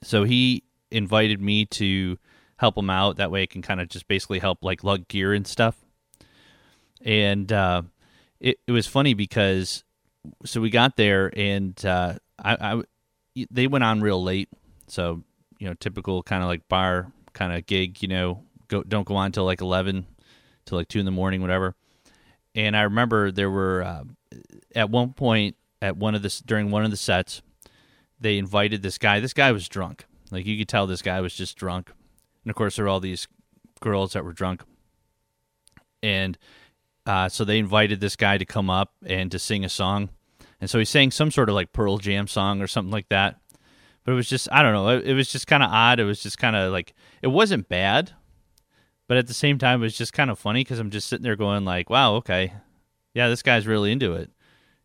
So 0.05 0.23
he 0.23 0.63
invited 0.91 1.41
me 1.41 1.65
to 1.65 2.17
help 2.57 2.77
him 2.77 2.89
out. 2.89 3.17
That 3.17 3.31
way 3.31 3.43
I 3.43 3.45
can 3.47 3.61
kind 3.61 3.81
of 3.81 3.89
just 3.89 4.07
basically 4.07 4.39
help 4.39 4.63
like 4.63 4.83
lug 4.83 5.07
gear 5.07 5.33
and 5.33 5.45
stuff 5.45 5.85
and 7.05 7.51
uh, 7.53 7.83
it, 8.39 8.59
it 8.67 8.71
was 8.71 8.87
funny 8.87 9.13
because 9.13 9.83
so 10.43 10.59
we 10.59 10.69
got 10.69 10.97
there 10.97 11.31
and 11.37 11.85
uh, 11.85 12.15
I, 12.43 12.57
I 12.59 12.81
they 13.51 13.67
went 13.67 13.83
on 13.83 14.01
real 14.01 14.21
late, 14.21 14.49
so 14.87 15.23
you 15.59 15.67
know, 15.67 15.75
typical 15.75 16.23
kind 16.23 16.41
of 16.41 16.49
like 16.49 16.67
bar 16.67 17.11
kind 17.33 17.53
of 17.53 17.65
gig. 17.65 18.01
You 18.01 18.07
know, 18.09 18.43
go 18.67 18.81
don't 18.83 19.05
go 19.05 19.15
on 19.15 19.31
till 19.31 19.45
like 19.45 19.61
eleven, 19.61 20.07
till 20.65 20.77
like 20.77 20.87
two 20.87 20.99
in 20.99 21.05
the 21.05 21.11
morning, 21.11 21.41
whatever. 21.41 21.75
And 22.55 22.75
I 22.75 22.83
remember 22.83 23.31
there 23.31 23.51
were 23.51 23.83
uh, 23.83 24.03
at 24.75 24.89
one 24.89 25.13
point 25.13 25.55
at 25.81 25.95
one 25.95 26.15
of 26.15 26.23
the 26.23 26.41
during 26.45 26.71
one 26.71 26.83
of 26.83 26.91
the 26.91 26.97
sets, 26.97 27.41
they 28.19 28.37
invited 28.37 28.81
this 28.81 28.97
guy. 28.97 29.19
This 29.19 29.33
guy 29.33 29.51
was 29.51 29.67
drunk. 29.67 30.05
Like 30.31 30.45
you 30.45 30.57
could 30.57 30.69
tell, 30.69 30.87
this 30.87 31.01
guy 31.01 31.21
was 31.21 31.35
just 31.35 31.57
drunk. 31.57 31.91
And 32.43 32.49
of 32.49 32.55
course, 32.55 32.75
there 32.75 32.85
were 32.85 32.89
all 32.89 32.99
these 32.99 33.27
girls 33.81 34.13
that 34.13 34.23
were 34.23 34.33
drunk. 34.33 34.63
And 36.01 36.37
uh, 37.05 37.29
so 37.29 37.43
they 37.43 37.59
invited 37.59 37.99
this 37.99 38.15
guy 38.15 38.37
to 38.37 38.45
come 38.45 38.69
up 38.69 38.93
and 39.05 39.31
to 39.31 39.39
sing 39.39 39.65
a 39.65 39.69
song. 39.69 40.09
And 40.61 40.69
so 40.69 40.79
he 40.79 40.85
sang 40.85 41.11
some 41.11 41.31
sort 41.31 41.49
of 41.49 41.55
like 41.55 41.73
Pearl 41.73 41.97
Jam 41.97 42.27
song 42.27 42.61
or 42.61 42.67
something 42.67 42.91
like 42.91 43.09
that. 43.09 43.39
But 44.03 44.13
it 44.13 44.15
was 44.15 44.29
just, 44.29 44.47
I 44.51 44.61
don't 44.61 44.73
know, 44.73 44.89
it, 44.89 45.07
it 45.07 45.13
was 45.13 45.31
just 45.31 45.47
kind 45.47 45.63
of 45.63 45.71
odd. 45.71 45.99
It 45.99 46.05
was 46.05 46.21
just 46.21 46.37
kind 46.37 46.55
of 46.55 46.71
like, 46.71 46.93
it 47.21 47.27
wasn't 47.27 47.67
bad. 47.67 48.11
But 49.07 49.17
at 49.17 49.27
the 49.27 49.33
same 49.33 49.57
time, 49.57 49.81
it 49.81 49.85
was 49.85 49.97
just 49.97 50.13
kind 50.13 50.31
of 50.31 50.39
funny 50.39 50.61
because 50.61 50.79
I'm 50.79 50.89
just 50.89 51.07
sitting 51.07 51.23
there 51.23 51.35
going, 51.35 51.65
like, 51.65 51.89
wow, 51.89 52.15
okay. 52.15 52.53
Yeah, 53.13 53.29
this 53.29 53.43
guy's 53.43 53.67
really 53.67 53.91
into 53.91 54.13
it. 54.13 54.31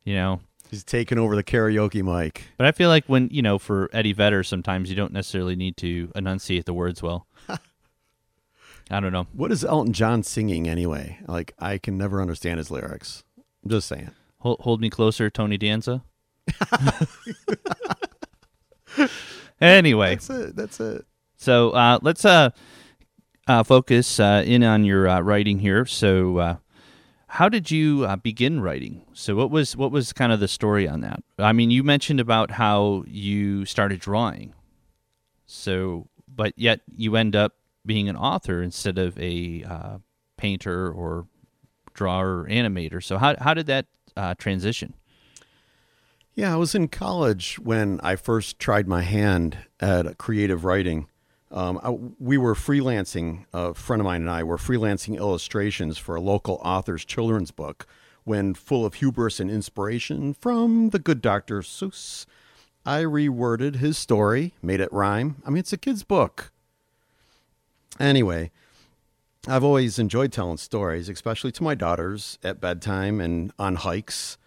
You 0.04 0.14
know? 0.14 0.40
He's 0.70 0.84
taking 0.84 1.18
over 1.18 1.34
the 1.34 1.42
karaoke 1.42 2.02
mic. 2.02 2.44
But 2.56 2.66
I 2.66 2.72
feel 2.72 2.88
like 2.88 3.04
when, 3.06 3.28
you 3.32 3.42
know, 3.42 3.58
for 3.58 3.90
Eddie 3.92 4.12
Vedder, 4.12 4.44
sometimes 4.44 4.88
you 4.88 4.96
don't 4.96 5.12
necessarily 5.12 5.56
need 5.56 5.76
to 5.78 6.12
enunciate 6.14 6.64
the 6.64 6.72
words 6.72 7.02
well. 7.02 7.26
I 7.48 9.00
don't 9.00 9.12
know. 9.12 9.26
What 9.32 9.52
is 9.52 9.64
Elton 9.64 9.92
John 9.92 10.22
singing 10.22 10.68
anyway? 10.68 11.18
Like 11.26 11.54
I 11.58 11.78
can 11.78 11.98
never 11.98 12.22
understand 12.22 12.58
his 12.58 12.70
lyrics. 12.70 13.24
I'm 13.64 13.70
just 13.70 13.88
saying. 13.88 14.12
Hold, 14.38 14.60
hold 14.60 14.80
me 14.80 14.90
closer, 14.90 15.28
Tony 15.28 15.58
Danza. 15.58 16.04
anyway, 19.60 20.14
that's 20.14 20.30
it. 20.30 20.56
That's 20.56 20.80
it. 20.80 21.04
So 21.36 21.70
uh, 21.70 21.98
let's 22.02 22.24
uh, 22.24 22.50
uh, 23.46 23.62
focus 23.62 24.20
uh, 24.20 24.42
in 24.46 24.62
on 24.62 24.84
your 24.84 25.08
uh, 25.08 25.20
writing 25.20 25.58
here. 25.58 25.84
So, 25.84 26.38
uh, 26.38 26.56
how 27.30 27.48
did 27.48 27.70
you 27.70 28.06
begin 28.18 28.60
writing? 28.60 29.02
So, 29.12 29.36
what 29.36 29.50
was 29.50 29.76
what 29.76 29.92
was 29.92 30.12
kind 30.12 30.32
of 30.32 30.40
the 30.40 30.48
story 30.48 30.88
on 30.88 31.00
that? 31.02 31.22
I 31.38 31.52
mean, 31.52 31.70
you 31.70 31.84
mentioned 31.84 32.18
about 32.18 32.50
how 32.50 33.04
you 33.06 33.64
started 33.64 34.00
drawing. 34.00 34.52
So, 35.46 36.08
but 36.28 36.52
yet 36.56 36.80
you 36.94 37.14
end 37.16 37.36
up 37.36 37.54
being 37.86 38.08
an 38.08 38.16
author 38.16 38.62
instead 38.62 38.98
of 38.98 39.18
a 39.18 39.64
uh, 39.64 39.98
painter 40.36 40.90
or 40.90 41.26
drawer 41.94 42.40
or 42.40 42.46
animator. 42.48 43.02
So 43.02 43.16
how 43.16 43.36
how 43.38 43.54
did 43.54 43.66
that 43.66 43.86
uh, 44.16 44.34
transition? 44.34 44.94
Yeah, 46.34 46.52
I 46.52 46.56
was 46.56 46.74
in 46.74 46.88
college 46.88 47.58
when 47.58 48.00
I 48.02 48.16
first 48.16 48.58
tried 48.58 48.88
my 48.88 49.02
hand 49.02 49.58
at 49.78 50.18
creative 50.18 50.64
writing. 50.64 51.06
Um, 51.50 51.80
I, 51.82 51.90
we 52.18 52.38
were 52.38 52.54
freelancing. 52.54 53.44
A 53.52 53.74
friend 53.74 54.00
of 54.00 54.04
mine 54.04 54.22
and 54.22 54.30
I 54.30 54.42
were 54.42 54.56
freelancing 54.56 55.16
illustrations 55.16 55.98
for 55.98 56.14
a 56.14 56.20
local 56.20 56.60
author's 56.64 57.04
children's 57.04 57.50
book. 57.50 57.86
When 58.24 58.54
full 58.54 58.84
of 58.84 58.94
hubris 58.94 59.40
and 59.40 59.50
inspiration 59.50 60.34
from 60.34 60.90
the 60.90 60.98
good 60.98 61.22
Dr. 61.22 61.62
Seuss, 61.62 62.26
I 62.84 63.02
reworded 63.02 63.76
his 63.76 63.98
story, 63.98 64.54
made 64.62 64.80
it 64.80 64.92
rhyme. 64.92 65.42
I 65.44 65.50
mean, 65.50 65.58
it's 65.58 65.72
a 65.72 65.78
kid's 65.78 66.04
book. 66.04 66.52
Anyway, 67.98 68.50
I've 69.48 69.64
always 69.64 69.98
enjoyed 69.98 70.32
telling 70.32 70.58
stories, 70.58 71.08
especially 71.08 71.50
to 71.52 71.62
my 71.62 71.74
daughters 71.74 72.38
at 72.44 72.60
bedtime 72.60 73.20
and 73.20 73.52
on 73.58 73.76
hikes. 73.76 74.38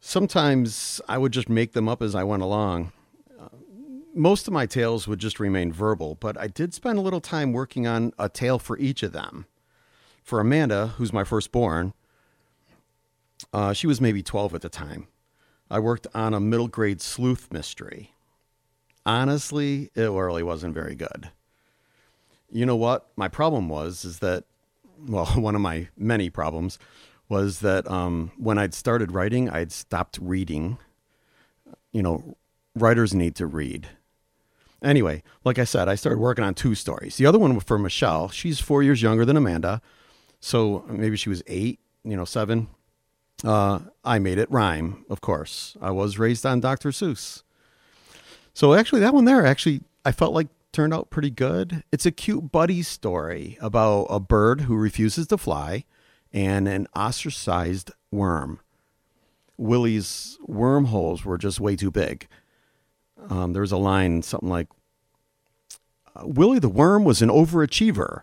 Sometimes 0.00 1.00
I 1.08 1.18
would 1.18 1.32
just 1.32 1.48
make 1.48 1.72
them 1.72 1.88
up 1.88 2.02
as 2.02 2.14
I 2.14 2.24
went 2.24 2.42
along. 2.42 2.92
Most 4.14 4.46
of 4.46 4.52
my 4.52 4.66
tales 4.66 5.08
would 5.08 5.18
just 5.18 5.40
remain 5.40 5.72
verbal, 5.72 6.14
but 6.14 6.38
I 6.38 6.46
did 6.46 6.72
spend 6.72 6.98
a 6.98 7.02
little 7.02 7.20
time 7.20 7.52
working 7.52 7.86
on 7.86 8.12
a 8.18 8.28
tale 8.28 8.58
for 8.58 8.78
each 8.78 9.02
of 9.02 9.12
them. 9.12 9.46
For 10.22 10.40
Amanda, 10.40 10.88
who's 10.96 11.12
my 11.12 11.24
firstborn, 11.24 11.92
uh, 13.52 13.72
she 13.72 13.86
was 13.86 14.00
maybe 14.00 14.22
12 14.22 14.54
at 14.54 14.62
the 14.62 14.68
time. 14.68 15.08
I 15.70 15.80
worked 15.80 16.06
on 16.14 16.32
a 16.32 16.40
middle 16.40 16.68
grade 16.68 17.00
sleuth 17.00 17.52
mystery. 17.52 18.12
Honestly, 19.04 19.90
it 19.94 20.10
really 20.10 20.42
wasn't 20.42 20.74
very 20.74 20.94
good 20.94 21.30
you 22.54 22.64
know 22.64 22.76
what 22.76 23.08
my 23.16 23.28
problem 23.28 23.68
was 23.68 24.04
is 24.04 24.20
that 24.20 24.44
well 25.06 25.26
one 25.34 25.54
of 25.54 25.60
my 25.60 25.88
many 25.98 26.30
problems 26.30 26.78
was 27.28 27.60
that 27.60 27.90
um, 27.90 28.30
when 28.38 28.56
i'd 28.56 28.72
started 28.72 29.12
writing 29.12 29.50
i'd 29.50 29.72
stopped 29.72 30.18
reading 30.22 30.78
you 31.92 32.02
know 32.02 32.36
writers 32.74 33.12
need 33.12 33.34
to 33.34 33.46
read 33.46 33.88
anyway 34.84 35.22
like 35.44 35.58
i 35.58 35.64
said 35.64 35.88
i 35.88 35.94
started 35.94 36.18
working 36.18 36.44
on 36.44 36.54
two 36.54 36.74
stories 36.74 37.16
the 37.16 37.26
other 37.26 37.38
one 37.38 37.54
was 37.54 37.64
for 37.64 37.78
michelle 37.78 38.28
she's 38.28 38.60
four 38.60 38.82
years 38.82 39.02
younger 39.02 39.24
than 39.24 39.36
amanda 39.36 39.80
so 40.40 40.84
maybe 40.88 41.16
she 41.16 41.28
was 41.28 41.42
eight 41.46 41.80
you 42.04 42.16
know 42.16 42.24
seven 42.24 42.68
uh, 43.44 43.80
i 44.04 44.18
made 44.18 44.38
it 44.38 44.50
rhyme 44.50 45.04
of 45.10 45.20
course 45.20 45.76
i 45.80 45.90
was 45.90 46.18
raised 46.18 46.46
on 46.46 46.60
dr 46.60 46.88
seuss 46.90 47.42
so 48.52 48.74
actually 48.74 49.00
that 49.00 49.14
one 49.14 49.24
there 49.24 49.44
actually 49.44 49.80
i 50.04 50.12
felt 50.12 50.32
like 50.32 50.48
turned 50.74 50.92
out 50.92 51.08
pretty 51.08 51.30
good. 51.30 51.84
It's 51.92 52.04
a 52.04 52.10
cute 52.10 52.52
buddy 52.52 52.82
story 52.82 53.56
about 53.60 54.06
a 54.10 54.20
bird 54.20 54.62
who 54.62 54.76
refuses 54.76 55.28
to 55.28 55.38
fly 55.38 55.84
and 56.32 56.68
an 56.68 56.88
ostracized 56.94 57.92
worm. 58.10 58.60
Willie's 59.56 60.36
wormholes 60.46 61.24
were 61.24 61.38
just 61.38 61.60
way 61.60 61.76
too 61.76 61.92
big. 61.92 62.26
Um, 63.28 63.52
there 63.52 63.62
was 63.62 63.72
a 63.72 63.76
line, 63.76 64.22
something 64.22 64.48
like 64.48 64.68
uh, 66.14 66.22
Willie 66.26 66.58
the 66.58 66.68
worm 66.68 67.04
was 67.04 67.22
an 67.22 67.28
overachiever. 67.28 68.22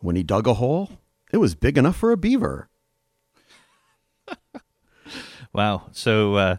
When 0.00 0.16
he 0.16 0.22
dug 0.22 0.46
a 0.46 0.54
hole, 0.54 0.90
it 1.32 1.36
was 1.36 1.54
big 1.54 1.78
enough 1.78 1.96
for 1.96 2.10
a 2.10 2.16
beaver. 2.16 2.68
wow. 5.52 5.84
So, 5.92 6.34
uh, 6.34 6.56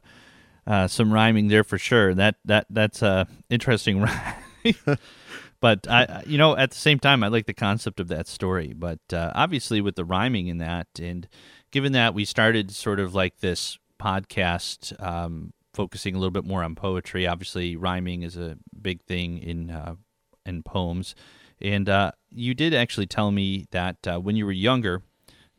uh, 0.66 0.88
some 0.88 1.14
rhyming 1.14 1.50
there 1.50 1.64
for 1.64 1.78
sure. 1.78 2.14
That 2.14 2.36
that 2.46 2.68
that's 2.70 3.04
uh, 3.04 3.26
interesting 3.50 4.02
rhyme. 4.66 4.98
But 5.64 5.88
I, 5.88 6.24
you 6.26 6.38
know, 6.38 6.58
at 6.58 6.72
the 6.72 6.78
same 6.78 7.00
time, 7.00 7.24
I 7.24 7.30
like 7.30 7.46
the 7.46 7.54
concept 7.54 8.02
of 8.02 8.10
that 8.10 8.28
story. 8.28 8.74
But 8.76 9.00
uh, 9.14 9.32
obviously, 9.34 9.80
with 9.80 9.96
the 9.96 10.04
rhyming 10.04 10.48
in 10.48 10.58
that, 10.58 10.88
and 11.00 11.26
given 11.72 11.94
that 11.94 12.14
we 12.14 12.26
started 12.26 12.72
sort 12.72 13.00
of 13.00 13.16
like 13.16 13.40
this 13.40 13.78
podcast, 13.98 15.02
um, 15.02 15.54
focusing 15.74 16.16
a 16.16 16.20
little 16.20 16.32
bit 16.32 16.46
more 16.46 16.64
on 16.64 16.76
poetry. 16.76 17.28
Obviously, 17.28 17.76
rhyming 17.76 18.24
is 18.24 18.38
a 18.38 18.58
big 18.82 19.02
thing 19.04 19.40
in 19.40 19.70
uh, 19.70 19.96
in 20.46 20.64
poems. 20.64 21.16
And 21.62 21.88
uh, 21.88 22.12
you 22.30 22.54
did 22.54 22.74
actually 22.74 23.08
tell 23.08 23.32
me 23.32 23.68
that 23.72 24.08
uh, 24.08 24.20
when 24.20 24.36
you 24.36 24.46
were 24.46 24.52
younger, 24.52 25.02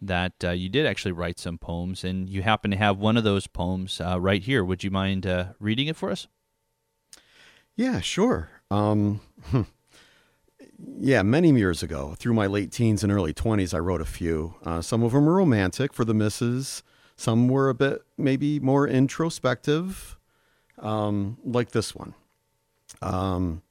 that 0.00 0.32
uh, 0.44 0.50
you 0.50 0.68
did 0.68 0.86
actually 0.86 1.12
write 1.12 1.38
some 1.38 1.56
poems, 1.56 2.04
and 2.04 2.28
you 2.28 2.42
happen 2.42 2.70
to 2.70 2.76
have 2.76 2.98
one 2.98 3.16
of 3.16 3.24
those 3.24 3.46
poems 3.46 4.00
uh, 4.00 4.20
right 4.20 4.42
here. 4.42 4.64
Would 4.64 4.84
you 4.84 4.90
mind 4.90 5.26
uh, 5.26 5.46
reading 5.58 5.86
it 5.86 5.96
for 5.96 6.10
us? 6.10 6.26
Yeah, 7.74 8.00
sure. 8.00 8.50
Um, 8.70 9.20
yeah, 10.98 11.22
many 11.22 11.50
years 11.52 11.82
ago, 11.82 12.14
through 12.18 12.34
my 12.34 12.46
late 12.46 12.70
teens 12.70 13.02
and 13.02 13.10
early 13.10 13.32
20s, 13.32 13.72
I 13.72 13.78
wrote 13.78 14.02
a 14.02 14.06
few. 14.06 14.56
Some 14.82 15.02
of 15.02 15.12
them 15.12 15.24
were 15.24 15.34
romantic 15.34 15.94
for 15.94 16.04
the 16.04 16.14
misses, 16.14 16.82
some 17.16 17.48
were 17.48 17.68
a 17.68 17.74
bit 17.74 18.02
maybe 18.16 18.60
more 18.60 18.86
introspective, 18.86 20.18
um, 20.78 21.38
like 21.44 21.70
this 21.70 21.94
one. 21.94 22.14
Um, 23.02 23.62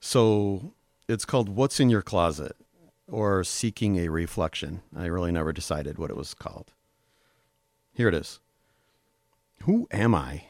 so 0.00 0.72
it's 1.08 1.24
called 1.24 1.48
What's 1.48 1.80
in 1.80 1.90
Your 1.90 2.02
Closet 2.02 2.56
or 3.08 3.44
Seeking 3.44 3.98
a 3.98 4.08
Reflection. 4.08 4.82
I 4.96 5.06
really 5.06 5.32
never 5.32 5.52
decided 5.52 5.98
what 5.98 6.10
it 6.10 6.16
was 6.16 6.34
called. 6.34 6.72
Here 7.92 8.08
it 8.08 8.14
is 8.14 8.40
Who 9.62 9.86
am 9.90 10.14
I? 10.14 10.44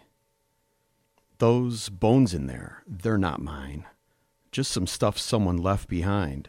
Those 1.38 1.88
bones 1.88 2.32
in 2.32 2.46
there, 2.46 2.82
they're 2.86 3.18
not 3.18 3.40
mine 3.40 3.86
just 4.54 4.70
some 4.70 4.86
stuff 4.86 5.18
someone 5.18 5.56
left 5.56 5.88
behind. 5.88 6.48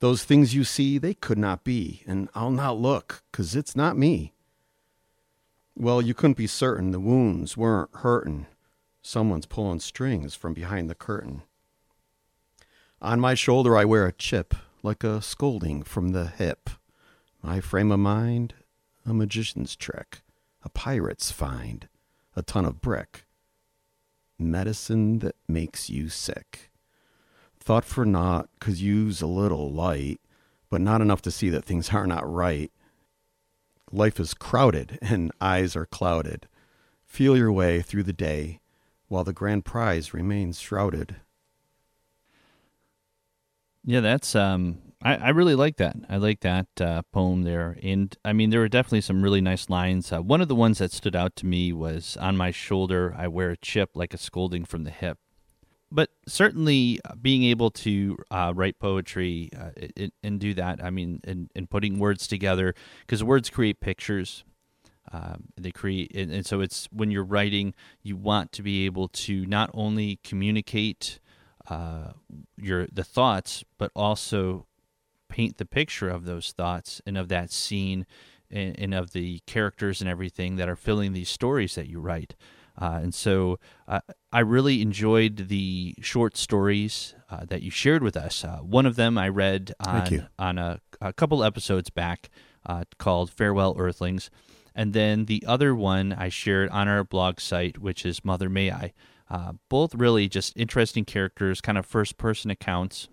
Those 0.00 0.22
things 0.22 0.54
you 0.54 0.64
see, 0.64 0.98
they 0.98 1.14
could 1.14 1.38
not 1.38 1.64
be, 1.64 2.02
and 2.06 2.28
I'll 2.34 2.50
not 2.50 2.78
look, 2.78 3.22
'cause 3.32 3.56
it's 3.56 3.74
not 3.74 3.96
me. 3.96 4.34
Well, 5.76 6.02
you 6.02 6.14
couldn't 6.14 6.36
be 6.36 6.46
certain 6.46 6.90
the 6.90 7.00
wounds 7.00 7.56
weren't 7.56 7.90
hurtin'. 7.96 8.46
Someone's 9.00 9.46
pulling 9.46 9.80
strings 9.80 10.34
from 10.34 10.54
behind 10.54 10.88
the 10.88 10.94
curtain. 10.94 11.42
On 13.00 13.18
my 13.18 13.34
shoulder, 13.34 13.76
I 13.76 13.84
wear 13.84 14.06
a 14.06 14.12
chip, 14.12 14.54
like 14.82 15.02
a 15.02 15.20
scolding 15.22 15.82
from 15.82 16.10
the 16.10 16.26
hip. 16.26 16.70
My 17.42 17.60
frame 17.60 17.90
of 17.90 17.98
mind, 17.98 18.54
a 19.04 19.12
magician's 19.12 19.74
trick, 19.74 20.22
a 20.62 20.68
pirate's 20.68 21.32
find, 21.32 21.88
a 22.36 22.42
ton 22.42 22.64
of 22.64 22.80
brick. 22.80 23.24
Medicine 24.38 25.18
that 25.20 25.36
makes 25.48 25.90
you 25.90 26.08
sick. 26.08 26.70
Thought 27.58 27.84
for 27.84 28.04
naught, 28.04 28.48
cause 28.60 28.80
you's 28.80 29.22
a 29.22 29.26
little 29.26 29.72
light, 29.72 30.20
but 30.70 30.80
not 30.80 31.00
enough 31.00 31.22
to 31.22 31.30
see 31.30 31.48
that 31.50 31.64
things 31.64 31.90
are 31.90 32.06
not 32.06 32.30
right. 32.30 32.70
Life 33.92 34.18
is 34.18 34.34
crowded 34.34 34.98
and 35.02 35.30
eyes 35.40 35.76
are 35.76 35.86
clouded. 35.86 36.48
Feel 37.04 37.36
your 37.36 37.52
way 37.52 37.82
through 37.82 38.04
the 38.04 38.12
day 38.12 38.60
while 39.08 39.24
the 39.24 39.34
grand 39.34 39.66
prize 39.66 40.14
remains 40.14 40.58
shrouded. 40.58 41.16
Yeah, 43.84 44.00
that's 44.00 44.34
um 44.34 44.78
I, 45.04 45.16
I 45.16 45.28
really 45.30 45.56
like 45.56 45.76
that. 45.76 45.96
I 46.08 46.16
like 46.16 46.40
that 46.40 46.68
uh, 46.80 47.02
poem 47.12 47.42
there. 47.42 47.76
And 47.82 48.16
I 48.24 48.32
mean 48.32 48.50
there 48.50 48.60
were 48.60 48.68
definitely 48.68 49.00
some 49.02 49.22
really 49.22 49.40
nice 49.40 49.68
lines. 49.68 50.12
Uh, 50.12 50.22
one 50.22 50.40
of 50.40 50.48
the 50.48 50.54
ones 50.54 50.78
that 50.78 50.92
stood 50.92 51.16
out 51.16 51.36
to 51.36 51.46
me 51.46 51.72
was 51.72 52.16
on 52.18 52.36
my 52.36 52.50
shoulder 52.50 53.14
I 53.18 53.28
wear 53.28 53.50
a 53.50 53.56
chip 53.56 53.90
like 53.94 54.14
a 54.14 54.18
scolding 54.18 54.64
from 54.64 54.84
the 54.84 54.90
hip. 54.90 55.18
But 55.94 56.08
certainly 56.26 57.00
uh, 57.04 57.14
being 57.20 57.44
able 57.44 57.70
to 57.70 58.16
uh, 58.30 58.52
write 58.56 58.78
poetry 58.78 59.50
uh, 59.54 59.70
it, 59.76 60.14
and 60.22 60.40
do 60.40 60.54
that, 60.54 60.82
I 60.82 60.88
mean, 60.88 61.20
and, 61.24 61.50
and 61.54 61.68
putting 61.68 61.98
words 61.98 62.26
together, 62.26 62.74
because 63.00 63.22
words 63.22 63.50
create 63.50 63.80
pictures. 63.80 64.44
Um, 65.12 65.48
they 65.60 65.70
create, 65.70 66.16
and, 66.16 66.32
and 66.32 66.46
so 66.46 66.62
it's 66.62 66.88
when 66.90 67.10
you're 67.10 67.24
writing, 67.24 67.74
you 68.02 68.16
want 68.16 68.52
to 68.52 68.62
be 68.62 68.86
able 68.86 69.08
to 69.08 69.44
not 69.44 69.68
only 69.74 70.18
communicate 70.24 71.20
uh, 71.68 72.12
your 72.56 72.86
the 72.90 73.04
thoughts, 73.04 73.62
but 73.76 73.90
also 73.94 74.66
paint 75.28 75.58
the 75.58 75.66
picture 75.66 76.08
of 76.08 76.24
those 76.24 76.52
thoughts 76.52 77.02
and 77.04 77.18
of 77.18 77.28
that 77.28 77.50
scene 77.50 78.06
and, 78.50 78.78
and 78.78 78.94
of 78.94 79.12
the 79.12 79.40
characters 79.46 80.00
and 80.00 80.08
everything 80.08 80.56
that 80.56 80.68
are 80.68 80.76
filling 80.76 81.12
these 81.12 81.28
stories 81.28 81.74
that 81.74 81.88
you 81.88 82.00
write. 82.00 82.34
Uh, 82.80 83.00
and 83.02 83.14
so 83.14 83.58
uh, 83.86 84.00
I 84.32 84.40
really 84.40 84.80
enjoyed 84.80 85.48
the 85.48 85.94
short 86.00 86.36
stories 86.36 87.14
uh, 87.30 87.44
that 87.46 87.62
you 87.62 87.70
shared 87.70 88.02
with 88.02 88.16
us. 88.16 88.44
Uh, 88.44 88.58
one 88.58 88.86
of 88.86 88.96
them 88.96 89.18
I 89.18 89.28
read 89.28 89.74
on, 89.86 90.28
on 90.38 90.58
a, 90.58 90.80
a, 91.00 91.12
couple 91.12 91.44
episodes 91.44 91.90
back 91.90 92.30
uh, 92.64 92.84
called 92.98 93.30
Farewell 93.30 93.76
Earthlings. 93.78 94.30
And 94.74 94.94
then 94.94 95.26
the 95.26 95.44
other 95.46 95.74
one 95.74 96.12
I 96.12 96.30
shared 96.30 96.70
on 96.70 96.88
our 96.88 97.04
blog 97.04 97.40
site, 97.40 97.78
which 97.78 98.06
is 98.06 98.24
Mother 98.24 98.48
May 98.48 98.70
I. 98.70 98.92
Uh, 99.30 99.52
both 99.68 99.94
really 99.94 100.28
just 100.28 100.56
interesting 100.56 101.04
characters, 101.04 101.60
kind 101.60 101.78
of 101.78 101.86
first 101.86 102.18
person 102.18 102.50
accounts. 102.50 103.08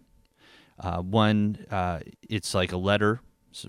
Uh, 0.78 1.02
one, 1.02 1.66
uh, 1.70 2.00
it's 2.30 2.54
like 2.54 2.72
a 2.72 2.78
letter, 2.78 3.22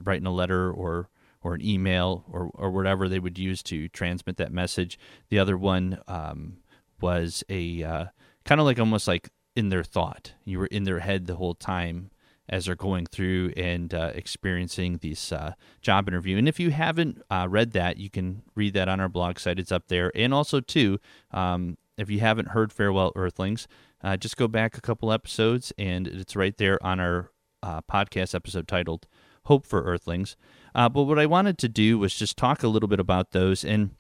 writing 0.02 0.26
a 0.26 0.32
letter 0.32 0.70
or 0.70 1.08
or 1.42 1.54
an 1.54 1.64
email 1.64 2.24
or 2.30 2.50
or 2.54 2.70
whatever 2.70 3.08
they 3.08 3.18
would 3.18 3.38
use 3.38 3.62
to 3.64 3.88
transmit 3.88 4.36
that 4.36 4.52
message. 4.52 4.98
The 5.28 5.38
other 5.38 5.56
one 5.56 5.98
um, 6.06 6.58
was 7.00 7.44
a 7.48 7.82
uh, 7.82 8.04
kind 8.44 8.60
of 8.60 8.66
like 8.66 8.78
almost 8.78 9.08
like 9.08 9.30
in 9.56 9.68
their 9.68 9.84
thought. 9.84 10.32
You 10.44 10.58
were 10.58 10.66
in 10.66 10.84
their 10.84 11.00
head 11.00 11.26
the 11.26 11.36
whole 11.36 11.54
time 11.54 12.10
as 12.48 12.66
they're 12.66 12.74
going 12.74 13.06
through 13.06 13.52
and 13.56 13.94
uh, 13.94 14.10
experiencing 14.14 14.98
this 14.98 15.32
uh, 15.32 15.54
job 15.80 16.08
interview. 16.08 16.36
And 16.36 16.48
if 16.48 16.58
you 16.58 16.72
haven't 16.72 17.22
uh, 17.30 17.46
read 17.48 17.72
that, 17.72 17.96
you 17.96 18.10
can 18.10 18.42
read 18.56 18.74
that 18.74 18.88
on 18.88 19.00
our 19.00 19.08
blog 19.08 19.38
site. 19.38 19.60
It's 19.60 19.70
up 19.70 19.86
there. 19.86 20.10
And 20.16 20.34
also, 20.34 20.60
too, 20.60 20.98
um, 21.30 21.78
if 21.96 22.10
you 22.10 22.18
haven't 22.20 22.48
heard 22.48 22.72
Farewell 22.72 23.12
Earthlings, 23.14 23.68
uh, 24.02 24.16
just 24.16 24.36
go 24.36 24.48
back 24.48 24.76
a 24.76 24.80
couple 24.80 25.12
episodes 25.12 25.72
and 25.78 26.08
it's 26.08 26.34
right 26.34 26.56
there 26.56 26.84
on 26.84 26.98
our 26.98 27.30
uh, 27.62 27.82
podcast 27.82 28.34
episode 28.34 28.66
titled 28.66 29.06
Hope 29.44 29.64
for 29.64 29.82
Earthlings. 29.82 30.36
Uh, 30.74 30.88
but 30.88 31.04
what 31.04 31.18
I 31.18 31.26
wanted 31.26 31.58
to 31.58 31.68
do 31.68 31.98
was 31.98 32.14
just 32.14 32.36
talk 32.36 32.62
a 32.62 32.68
little 32.68 32.88
bit 32.88 33.00
about 33.00 33.32
those. 33.32 33.64
And 33.64 33.90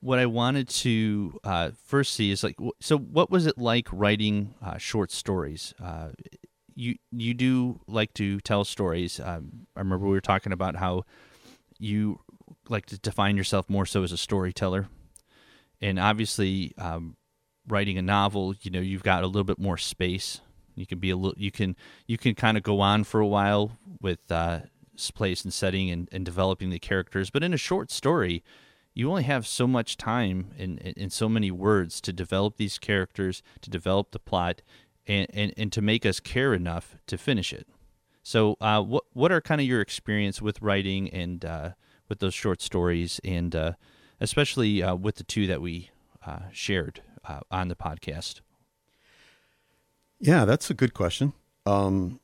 what 0.00 0.18
I 0.18 0.26
wanted 0.26 0.68
to 0.68 1.38
uh, 1.44 1.70
first 1.84 2.14
see 2.14 2.30
is 2.30 2.42
like, 2.42 2.56
so 2.80 2.98
what 2.98 3.30
was 3.30 3.46
it 3.46 3.58
like 3.58 3.88
writing 3.92 4.54
uh, 4.64 4.78
short 4.78 5.10
stories? 5.10 5.74
Uh, 5.82 6.08
you 6.74 6.96
you 7.10 7.34
do 7.34 7.80
like 7.86 8.14
to 8.14 8.40
tell 8.40 8.64
stories. 8.64 9.20
Um, 9.20 9.66
I 9.76 9.80
remember 9.80 10.06
we 10.06 10.12
were 10.12 10.22
talking 10.22 10.52
about 10.52 10.76
how 10.76 11.04
you 11.78 12.20
like 12.68 12.86
to 12.86 12.98
define 12.98 13.36
yourself 13.36 13.68
more 13.68 13.84
so 13.84 14.02
as 14.02 14.12
a 14.12 14.16
storyteller 14.16 14.88
and 15.80 15.98
obviously 15.98 16.72
um, 16.78 17.16
writing 17.68 17.98
a 17.98 18.02
novel 18.02 18.54
you 18.62 18.70
know 18.70 18.80
you've 18.80 19.02
got 19.02 19.22
a 19.22 19.26
little 19.26 19.44
bit 19.44 19.58
more 19.58 19.76
space 19.76 20.40
you 20.74 20.86
can 20.86 20.98
be 20.98 21.10
a 21.10 21.16
little 21.16 21.34
you 21.36 21.50
can 21.50 21.76
you 22.06 22.16
can 22.16 22.34
kind 22.34 22.56
of 22.56 22.62
go 22.62 22.80
on 22.80 23.04
for 23.04 23.20
a 23.20 23.26
while 23.26 23.78
with 24.00 24.20
uh, 24.30 24.60
place 25.14 25.44
and 25.44 25.52
setting 25.52 25.90
and, 25.90 26.08
and 26.12 26.24
developing 26.24 26.70
the 26.70 26.78
characters 26.78 27.30
but 27.30 27.42
in 27.42 27.54
a 27.54 27.58
short 27.58 27.90
story 27.90 28.42
you 28.94 29.08
only 29.08 29.22
have 29.22 29.46
so 29.46 29.66
much 29.66 29.96
time 29.96 30.50
and, 30.58 30.92
and 30.96 31.12
so 31.12 31.28
many 31.28 31.50
words 31.50 32.00
to 32.00 32.12
develop 32.12 32.56
these 32.56 32.78
characters 32.78 33.42
to 33.60 33.70
develop 33.70 34.10
the 34.10 34.18
plot 34.18 34.60
and, 35.06 35.26
and, 35.32 35.54
and 35.56 35.72
to 35.72 35.80
make 35.80 36.04
us 36.04 36.20
care 36.20 36.52
enough 36.52 36.96
to 37.06 37.16
finish 37.16 37.52
it 37.52 37.66
so 38.22 38.56
uh, 38.60 38.80
what 38.80 39.04
what 39.12 39.32
are 39.32 39.40
kind 39.40 39.60
of 39.60 39.66
your 39.66 39.80
experience 39.80 40.40
with 40.40 40.62
writing 40.62 41.10
and 41.10 41.44
uh, 41.44 41.70
with 42.08 42.20
those 42.20 42.34
short 42.34 42.62
stories 42.62 43.20
and 43.24 43.54
uh, 43.56 43.72
especially 44.20 44.82
uh, 44.82 44.94
with 44.94 45.16
the 45.16 45.24
two 45.24 45.46
that 45.46 45.60
we 45.60 45.90
uh, 46.24 46.40
shared 46.52 47.02
uh, 47.26 47.40
on 47.50 47.68
the 47.68 47.74
podcast? 47.74 48.40
Yeah, 50.20 50.44
that's 50.44 50.70
a 50.70 50.74
good 50.74 50.94
question. 50.94 51.32
Um, 51.66 52.20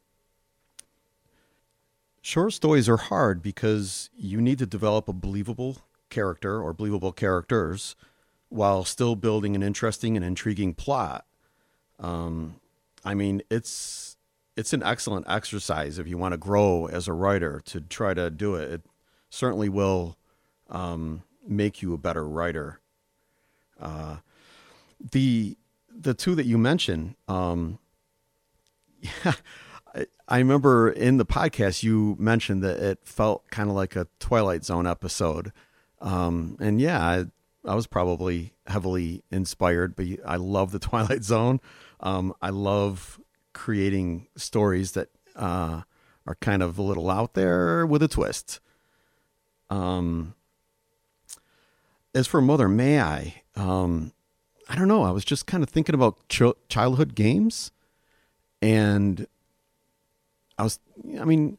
short 2.23 2.53
stories 2.53 2.89
are 2.89 2.97
hard 2.97 3.43
because 3.43 4.11
you 4.17 4.41
need 4.41 4.59
to 4.59 4.67
develop 4.67 5.09
a 5.09 5.13
believable 5.13 5.79
character 6.11 6.61
or 6.61 6.73
believable 6.73 7.13
characters 7.13 7.97
while 8.49 8.85
still 8.85 9.15
building 9.15 9.55
an 9.55 9.63
interesting 9.63 10.17
and 10.17 10.25
intriguing 10.25 10.75
plot. 10.75 11.27
Um, 12.01 12.57
I 13.05 13.15
mean, 13.15 13.43
it's 13.51 14.17
it's 14.57 14.73
an 14.73 14.83
excellent 14.83 15.27
exercise 15.29 15.99
if 15.99 16.09
you 16.09 16.19
want 16.19 16.33
to 16.33 16.39
grow 16.39 16.87
as 16.87 17.07
a 17.07 17.13
writer 17.13 17.63
to 17.67 17.81
try 17.81 18.15
to 18.15 18.31
do 18.31 18.55
it. 18.57 18.71
It 18.71 18.83
certainly 19.31 19.69
will 19.69 20.17
um, 20.69 21.23
make 21.47 21.81
you 21.81 21.95
a 21.95 21.99
better 21.99 22.27
writer. 22.29 22.81
Uh, 23.81 24.17
the 25.13 25.57
the 25.97 26.15
two 26.15 26.35
that 26.35 26.47
you 26.47 26.59
mentioned, 26.59 27.15
um, 27.29 27.79
yeah, 29.01 29.35
I, 30.29 30.39
remember 30.39 30.91
in 30.91 31.17
the 31.17 31.27
podcast 31.27 31.83
you 31.83 32.17
mentioned 32.19 32.63
that 32.63 32.79
it 32.79 33.01
felt 33.05 33.49
kind 33.51 33.71
of 33.71 33.77
like 33.77 33.97
a 33.97 34.07
Twilight 34.19 34.65
Zone 34.65 34.87
episode, 34.87 35.53
um, 36.01 36.57
and 36.61 36.81
yeah, 36.81 37.01
I, 37.01 37.25
I, 37.65 37.75
was 37.75 37.87
probably 37.87 38.53
heavily 38.67 39.23
inspired. 39.31 39.97
But 39.97 40.07
I 40.25 40.37
love 40.37 40.73
the 40.73 40.79
Twilight 40.79 41.25
Zone. 41.25 41.61
Um, 42.01 42.35
I 42.41 42.51
love 42.51 43.21
creating 43.53 44.29
stories 44.37 44.93
that 44.93 45.09
uh, 45.35 45.83
are 46.27 46.37
kind 46.41 46.63
of 46.63 46.79
a 46.79 46.83
little 46.83 47.11
out 47.11 47.35
there 47.35 47.87
with 47.87 48.03
a 48.03 48.09
twist. 48.09 48.61
Um, 49.71 50.35
as 52.15 52.27
for 52.27 52.41
Mother 52.41 52.69
May 52.69 53.01
I, 53.01 53.43
um, 53.57 54.13
I 54.69 54.77
don't 54.77 54.89
know. 54.89 55.03
I 55.03 55.11
was 55.11 55.25
just 55.25 55.47
kind 55.47 55.63
of 55.63 55.71
thinking 55.71 55.95
about 55.95 56.29
ch- 56.29 56.43
childhood 56.69 57.15
games, 57.15 57.73
and 58.61 59.27
I 60.59 60.65
was, 60.65 60.79
I 61.21 61.25
mean, 61.25 61.59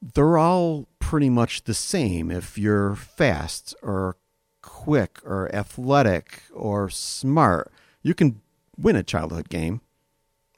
they're 0.00 0.38
all 0.38 0.88
pretty 0.98 1.28
much 1.28 1.64
the 1.64 1.74
same. 1.74 2.30
If 2.30 2.56
you're 2.56 2.94
fast 2.94 3.74
or 3.82 4.16
quick 4.62 5.18
or 5.24 5.54
athletic 5.54 6.42
or 6.52 6.88
smart, 6.88 7.70
you 8.02 8.14
can 8.14 8.40
win 8.76 8.96
a 8.96 9.02
childhood 9.02 9.48
game, 9.48 9.80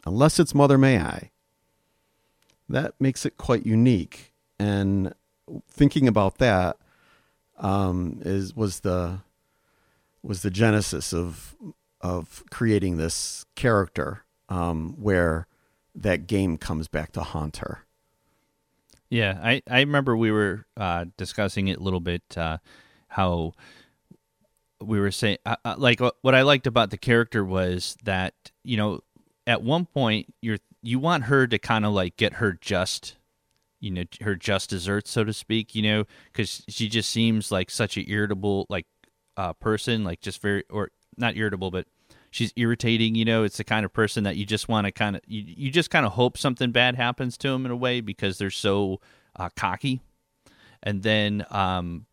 unless 0.07 0.38
it's 0.38 0.55
Mother 0.55 0.79
May 0.79 0.99
I. 0.99 1.31
That 2.68 2.95
makes 3.01 3.27
it 3.27 3.37
quite 3.37 3.66
unique. 3.66 4.33
And 4.59 5.14
thinking 5.68 6.07
about 6.07 6.38
that, 6.38 6.77
um, 7.59 8.21
is 8.25 8.55
was 8.55 8.81
the 8.81 9.21
was 10.23 10.42
the 10.42 10.51
genesis 10.51 11.12
of 11.12 11.57
of 12.01 12.45
creating 12.51 12.97
this 12.97 13.45
character 13.55 14.25
um, 14.49 14.95
where 15.01 15.47
that 15.94 16.26
game 16.26 16.57
comes 16.57 16.88
back 16.88 17.12
to 17.12 17.22
haunt 17.22 17.59
her. 17.59 17.85
Yeah, 19.11 19.38
I, 19.42 19.62
I 19.68 19.81
remember 19.81 20.16
we 20.16 20.31
were 20.31 20.64
uh, 20.76 21.05
discussing 21.16 21.68
it 21.68 21.78
a 21.78 21.83
little 21.83 22.00
bit 22.00 22.22
uh, 22.37 22.59
how 23.09 23.52
we 24.81 24.98
were 24.98 25.11
saying 25.11 25.38
uh, 25.46 25.57
uh 25.64 25.74
like 25.78 26.00
what 26.22 26.35
I 26.35 26.42
liked 26.42 26.66
about 26.66 26.90
the 26.90 26.98
character 26.98 27.44
was 27.44 27.96
that 28.02 28.35
you 28.64 28.76
know 28.76 29.00
at 29.46 29.62
one 29.62 29.87
point 29.87 30.33
you're 30.40 30.59
you 30.83 30.98
want 30.98 31.24
her 31.24 31.46
to 31.46 31.59
kind 31.59 31.85
of 31.85 31.92
like 31.92 32.16
get 32.16 32.35
her 32.35 32.59
just 32.61 33.16
you 33.81 33.90
know 33.90 34.05
her 34.22 34.35
just 34.35 34.70
desserts 34.70 35.11
so 35.11 35.24
to 35.24 35.33
speak 35.33 35.74
you 35.74 35.83
know 35.83 36.05
because 36.33 36.64
she 36.68 36.88
just 36.88 37.11
seems 37.11 37.52
like 37.52 37.70
such 37.70 37.96
an 37.96 38.05
irritable 38.09 38.66
like 38.68 38.87
uh, 39.37 39.52
person 39.55 40.05
like 40.05 40.20
just 40.20 40.40
very 40.42 40.64
or 40.68 40.90
not 41.16 41.37
irritable 41.37 41.70
but 41.70 41.87
she's 42.33 42.53
irritating 42.57 43.14
you 43.14 43.25
know 43.25 43.45
it's 43.45 43.59
the 43.59 43.64
kind 43.64 43.85
of 43.85 43.92
person 43.92 44.25
that 44.25 44.37
you 44.37 44.45
just 44.45 44.68
want 44.68 44.87
to 44.87 44.90
kind 44.90 45.14
of 45.14 45.23
you, 45.27 45.45
you 45.47 45.71
just 45.71 45.90
kind 45.90 46.05
of 46.05 46.12
hope 46.12 46.37
something 46.37 46.73
bad 46.73 46.97
happens 46.97 47.37
to 47.37 47.49
them 47.49 47.64
in 47.64 47.71
a 47.71 47.77
way 47.77 48.01
because 48.01 48.38
they're 48.38 48.51
so 48.51 49.01
uh, 49.37 49.49
cocky. 49.55 50.01
And 50.83 51.05
then 51.05 51.47
um 51.51 52.07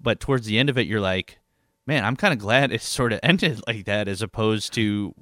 but 0.00 0.20
towards 0.20 0.46
the 0.46 0.58
end 0.58 0.70
of 0.70 0.78
it 0.78 0.86
you're 0.86 1.00
like 1.00 1.38
man 1.86 2.04
i'm 2.04 2.16
kind 2.16 2.32
of 2.32 2.38
glad 2.38 2.72
it 2.72 2.80
sort 2.98 3.12
of 3.12 3.20
ended 3.22 3.60
like 3.66 3.84
that 3.84 4.08
as 4.08 4.22
opposed 4.22 4.72
to 4.74 5.14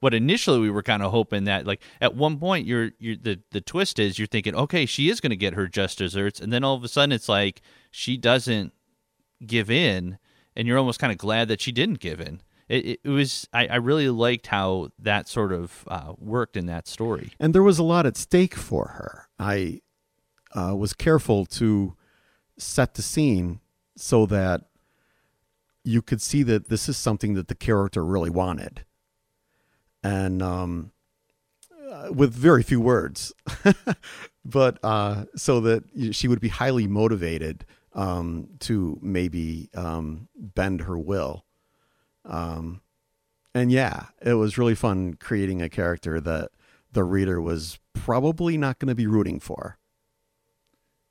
what 0.00 0.12
initially 0.12 0.58
we 0.58 0.70
were 0.70 0.82
kind 0.82 1.02
of 1.02 1.10
hoping 1.10 1.44
that 1.44 1.66
like 1.66 1.80
at 2.00 2.14
one 2.14 2.38
point 2.38 2.66
you're 2.66 2.90
you're 2.98 3.16
the 3.16 3.40
the 3.52 3.60
twist 3.60 3.98
is 3.98 4.18
you're 4.18 4.26
thinking 4.26 4.54
okay 4.54 4.84
she 4.84 5.08
is 5.08 5.20
going 5.20 5.30
to 5.30 5.36
get 5.36 5.54
her 5.54 5.66
just 5.66 5.98
desserts 5.98 6.40
and 6.40 6.52
then 6.52 6.62
all 6.62 6.74
of 6.74 6.84
a 6.84 6.88
sudden 6.88 7.12
it's 7.12 7.28
like 7.28 7.62
she 7.90 8.16
doesn't 8.16 8.72
give 9.46 9.70
in 9.70 10.18
and 10.54 10.68
you're 10.68 10.78
almost 10.78 10.98
kind 10.98 11.12
of 11.12 11.18
glad 11.18 11.48
that 11.48 11.60
she 11.60 11.72
didn't 11.72 12.00
give 12.00 12.20
in 12.20 12.40
it, 12.68 13.00
it 13.04 13.08
was 13.08 13.48
I, 13.52 13.66
I 13.66 13.76
really 13.76 14.08
liked 14.08 14.48
how 14.48 14.90
that 14.98 15.28
sort 15.28 15.52
of 15.52 15.84
uh, 15.88 16.12
worked 16.18 16.56
in 16.56 16.66
that 16.66 16.88
story. 16.88 17.32
And 17.38 17.54
there 17.54 17.62
was 17.62 17.78
a 17.78 17.84
lot 17.84 18.06
at 18.06 18.16
stake 18.16 18.54
for 18.54 18.88
her. 18.88 19.28
I 19.38 19.80
uh, 20.54 20.74
was 20.76 20.92
careful 20.92 21.46
to 21.46 21.94
set 22.58 22.94
the 22.94 23.02
scene 23.02 23.60
so 23.96 24.26
that 24.26 24.62
you 25.84 26.02
could 26.02 26.20
see 26.20 26.42
that 26.42 26.68
this 26.68 26.88
is 26.88 26.96
something 26.96 27.34
that 27.34 27.48
the 27.48 27.54
character 27.54 28.04
really 28.04 28.30
wanted. 28.30 28.84
And 30.02 30.42
um, 30.42 30.92
uh, 31.90 32.12
with 32.12 32.32
very 32.34 32.62
few 32.62 32.80
words, 32.80 33.32
but 34.44 34.78
uh, 34.82 35.24
so 35.36 35.60
that 35.60 35.84
she 36.12 36.28
would 36.28 36.40
be 36.40 36.48
highly 36.48 36.86
motivated 36.86 37.64
um, 37.94 38.48
to 38.60 38.98
maybe 39.00 39.70
um, 39.74 40.28
bend 40.36 40.82
her 40.82 40.98
will. 40.98 41.45
Um, 42.26 42.80
and 43.54 43.72
yeah, 43.72 44.06
it 44.20 44.34
was 44.34 44.58
really 44.58 44.74
fun 44.74 45.14
creating 45.14 45.62
a 45.62 45.68
character 45.68 46.20
that 46.20 46.50
the 46.92 47.04
reader 47.04 47.40
was 47.40 47.78
probably 47.94 48.56
not 48.58 48.78
going 48.78 48.88
to 48.88 48.94
be 48.94 49.06
rooting 49.06 49.40
for. 49.40 49.78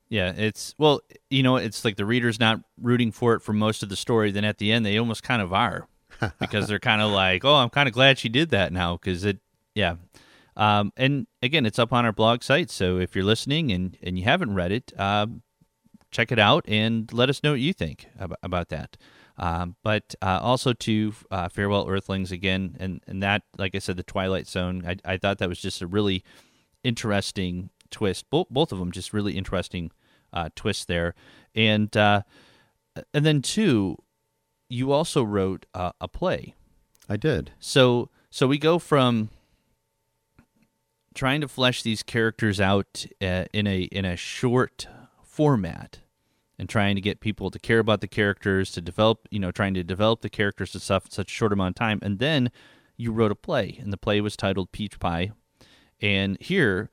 Yeah, 0.09 0.33
it's 0.35 0.75
well, 0.77 1.01
you 1.29 1.41
know, 1.41 1.55
it's 1.55 1.83
like 1.83 1.95
the 1.95 2.05
reader's 2.05 2.39
not 2.39 2.61
rooting 2.79 3.11
for 3.11 3.33
it 3.33 3.41
for 3.41 3.53
most 3.53 3.81
of 3.81 3.89
the 3.89 3.95
story. 3.95 4.31
Then 4.31 4.45
at 4.45 4.59
the 4.59 4.71
end, 4.71 4.85
they 4.85 4.97
almost 4.97 5.23
kind 5.23 5.41
of 5.41 5.51
are 5.51 5.87
because 6.39 6.67
they're 6.67 6.79
kind 6.79 7.01
of 7.01 7.11
like, 7.11 7.43
"Oh, 7.43 7.55
I'm 7.55 7.69
kind 7.69 7.87
of 7.87 7.93
glad 7.93 8.19
she 8.19 8.29
did 8.29 8.49
that 8.51 8.71
now," 8.71 8.97
because 8.97 9.25
it, 9.25 9.39
yeah. 9.73 9.95
Um, 10.55 10.93
and 10.95 11.27
again, 11.41 11.65
it's 11.65 11.79
up 11.79 11.91
on 11.91 12.05
our 12.05 12.13
blog 12.13 12.43
site, 12.43 12.69
so 12.69 12.97
if 12.99 13.15
you're 13.15 13.25
listening 13.25 13.71
and 13.71 13.97
and 14.03 14.17
you 14.17 14.25
haven't 14.25 14.53
read 14.53 14.71
it, 14.71 14.93
uh, 14.97 15.25
check 16.11 16.31
it 16.31 16.39
out 16.39 16.63
and 16.67 17.11
let 17.11 17.29
us 17.29 17.41
know 17.43 17.51
what 17.51 17.59
you 17.59 17.73
think 17.73 18.07
about, 18.19 18.39
about 18.43 18.69
that. 18.69 18.97
Um, 19.37 19.75
but 19.83 20.15
uh, 20.21 20.39
also 20.41 20.73
to 20.73 21.13
uh, 21.29 21.49
Farewell 21.49 21.87
Earthlings 21.89 22.31
again, 22.31 22.77
and, 22.79 23.01
and 23.05 23.21
that, 23.21 23.43
like 23.57 23.75
I 23.75 23.79
said, 23.79 23.97
the 23.97 24.03
Twilight 24.03 24.47
Zone. 24.47 24.83
I, 24.87 24.95
I 25.03 25.17
thought 25.17 25.39
that 25.39 25.49
was 25.49 25.59
just 25.59 25.81
a 25.81 25.87
really 25.87 26.23
interesting 26.83 27.69
twist. 27.91 28.29
Both 28.29 28.47
both 28.49 28.71
of 28.71 28.79
them 28.79 28.91
just 28.91 29.13
really 29.13 29.37
interesting 29.37 29.91
uh, 30.31 30.49
twists 30.55 30.85
there, 30.85 31.15
and 31.53 31.95
uh, 31.97 32.21
and 33.13 33.25
then 33.25 33.41
two, 33.41 33.97
you 34.69 34.91
also 34.91 35.23
wrote 35.23 35.65
a 35.73 36.07
play. 36.07 36.55
I 37.09 37.17
did. 37.17 37.51
So 37.59 38.09
so 38.29 38.47
we 38.47 38.57
go 38.57 38.79
from 38.79 39.29
trying 41.13 41.41
to 41.41 41.47
flesh 41.47 41.81
these 41.83 42.03
characters 42.03 42.59
out 42.59 43.05
uh, 43.21 43.45
in 43.53 43.67
a 43.67 43.83
in 43.83 44.05
a 44.05 44.15
short 44.15 44.87
format 45.23 45.99
and 46.57 46.69
trying 46.69 46.95
to 46.95 47.01
get 47.01 47.19
people 47.19 47.51
to 47.51 47.59
care 47.59 47.79
about 47.79 48.01
the 48.01 48.07
characters, 48.07 48.71
to 48.71 48.81
develop, 48.81 49.27
you 49.31 49.39
know, 49.39 49.51
trying 49.51 49.73
to 49.73 49.83
develop 49.83 50.21
the 50.21 50.29
characters 50.29 50.73
and 50.73 50.81
stuff 50.81 51.05
in 51.05 51.11
such 51.11 51.31
a 51.31 51.35
short 51.35 51.53
amount 51.53 51.75
of 51.75 51.79
time. 51.79 51.99
And 52.01 52.19
then 52.19 52.51
you 52.97 53.11
wrote 53.11 53.31
a 53.31 53.35
play, 53.35 53.77
and 53.81 53.91
the 53.91 53.97
play 53.97 54.21
was 54.21 54.37
titled 54.37 54.71
Peach 54.71 54.99
Pie. 54.99 55.31
And 56.01 56.37
here, 56.39 56.89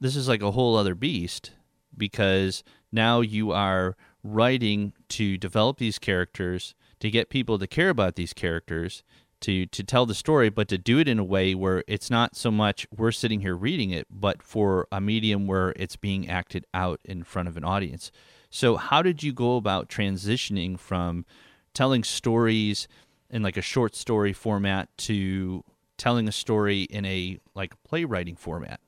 this 0.00 0.16
is 0.16 0.28
like 0.28 0.42
a 0.42 0.52
whole 0.52 0.76
other 0.76 0.94
beast 0.94 1.52
because 1.96 2.62
now 2.92 3.20
you 3.20 3.52
are 3.52 3.96
writing 4.22 4.92
to 5.08 5.36
develop 5.36 5.78
these 5.78 5.98
characters, 5.98 6.74
to 7.00 7.10
get 7.10 7.30
people 7.30 7.58
to 7.58 7.66
care 7.66 7.88
about 7.88 8.16
these 8.16 8.32
characters, 8.32 9.02
to 9.40 9.66
to 9.66 9.82
tell 9.82 10.06
the 10.06 10.14
story, 10.14 10.50
but 10.50 10.68
to 10.68 10.78
do 10.78 10.98
it 10.98 11.08
in 11.08 11.18
a 11.18 11.24
way 11.24 11.54
where 11.54 11.82
it's 11.86 12.10
not 12.10 12.36
so 12.36 12.50
much 12.50 12.86
we're 12.94 13.12
sitting 13.12 13.40
here 13.40 13.56
reading 13.56 13.90
it, 13.90 14.06
but 14.10 14.42
for 14.42 14.86
a 14.92 15.00
medium 15.00 15.46
where 15.46 15.72
it's 15.76 15.96
being 15.96 16.28
acted 16.28 16.66
out 16.74 17.00
in 17.04 17.22
front 17.24 17.48
of 17.48 17.56
an 17.56 17.64
audience. 17.64 18.10
So, 18.50 18.76
how 18.76 19.00
did 19.02 19.22
you 19.22 19.32
go 19.32 19.56
about 19.56 19.88
transitioning 19.88 20.78
from 20.78 21.24
telling 21.72 22.02
stories 22.02 22.88
in 23.30 23.42
like 23.42 23.56
a 23.56 23.62
short 23.62 23.94
story 23.94 24.32
format 24.32 24.88
to 24.98 25.64
telling 25.96 26.26
a 26.26 26.32
story 26.32 26.82
in 26.82 27.04
a 27.04 27.38
like 27.54 27.80
playwriting 27.84 28.34
format? 28.34 28.80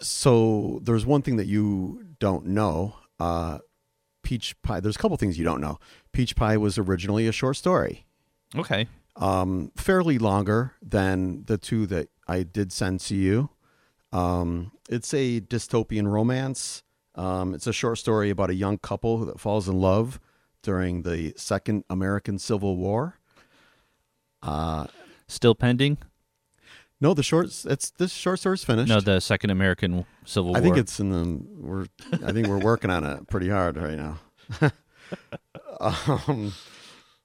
So, 0.00 0.80
there's 0.82 1.06
one 1.06 1.22
thing 1.22 1.36
that 1.36 1.46
you 1.46 2.04
don't 2.18 2.46
know. 2.46 2.96
Uh, 3.20 3.58
Peach 4.22 4.60
Pie. 4.62 4.80
There's 4.80 4.96
a 4.96 4.98
couple 4.98 5.16
things 5.16 5.38
you 5.38 5.44
don't 5.44 5.60
know. 5.60 5.78
Peach 6.12 6.34
Pie 6.34 6.56
was 6.56 6.78
originally 6.78 7.28
a 7.28 7.32
short 7.32 7.56
story. 7.56 8.06
Okay. 8.56 8.88
Um, 9.16 9.70
fairly 9.76 10.18
longer 10.18 10.72
than 10.82 11.44
the 11.44 11.58
two 11.58 11.86
that 11.86 12.08
I 12.26 12.42
did 12.42 12.72
send 12.72 13.00
to 13.00 13.14
you. 13.14 13.50
Um, 14.12 14.72
it's 14.88 15.14
a 15.14 15.40
dystopian 15.40 16.06
romance. 16.10 16.82
Um, 17.14 17.54
it's 17.54 17.66
a 17.66 17.72
short 17.72 17.98
story 17.98 18.30
about 18.30 18.50
a 18.50 18.54
young 18.54 18.78
couple 18.78 19.18
that 19.24 19.40
falls 19.40 19.68
in 19.68 19.80
love 19.80 20.20
during 20.62 21.02
the 21.02 21.34
Second 21.36 21.84
American 21.90 22.38
Civil 22.38 22.76
War. 22.76 23.18
Uh, 24.42 24.86
Still 25.28 25.54
pending? 25.54 25.98
No, 27.00 27.14
the 27.14 27.22
short 27.22 27.46
it's 27.64 27.90
this 27.90 28.12
short 28.12 28.38
story's 28.38 28.62
finished. 28.62 28.88
No, 28.88 29.00
the 29.00 29.18
Second 29.20 29.50
American 29.50 30.06
Civil 30.24 30.50
War. 30.50 30.58
I 30.58 30.60
think 30.60 30.76
it's 30.76 31.00
in 31.00 31.10
the 31.10 31.42
we're 31.60 31.86
I 32.24 32.32
think 32.32 32.46
we're 32.46 32.60
working 32.60 32.90
on 32.90 33.02
it 33.02 33.26
pretty 33.28 33.48
hard 33.48 33.76
right 33.76 33.98
now. 33.98 34.70
um, 35.80 36.52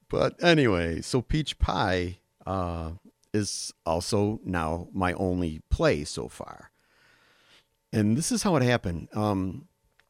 but 0.08 0.42
anyway, 0.42 1.00
so 1.00 1.22
Peach 1.22 1.58
Pie 1.60 2.18
uh, 2.44 2.90
is 3.32 3.72
also 3.86 4.40
now 4.44 4.88
my 4.92 5.12
only 5.12 5.60
play 5.70 6.02
so 6.02 6.28
far 6.28 6.70
and 7.92 8.16
this 8.16 8.30
is 8.32 8.42
how 8.42 8.56
it 8.56 8.62
happened. 8.62 9.08
Um, 9.14 9.68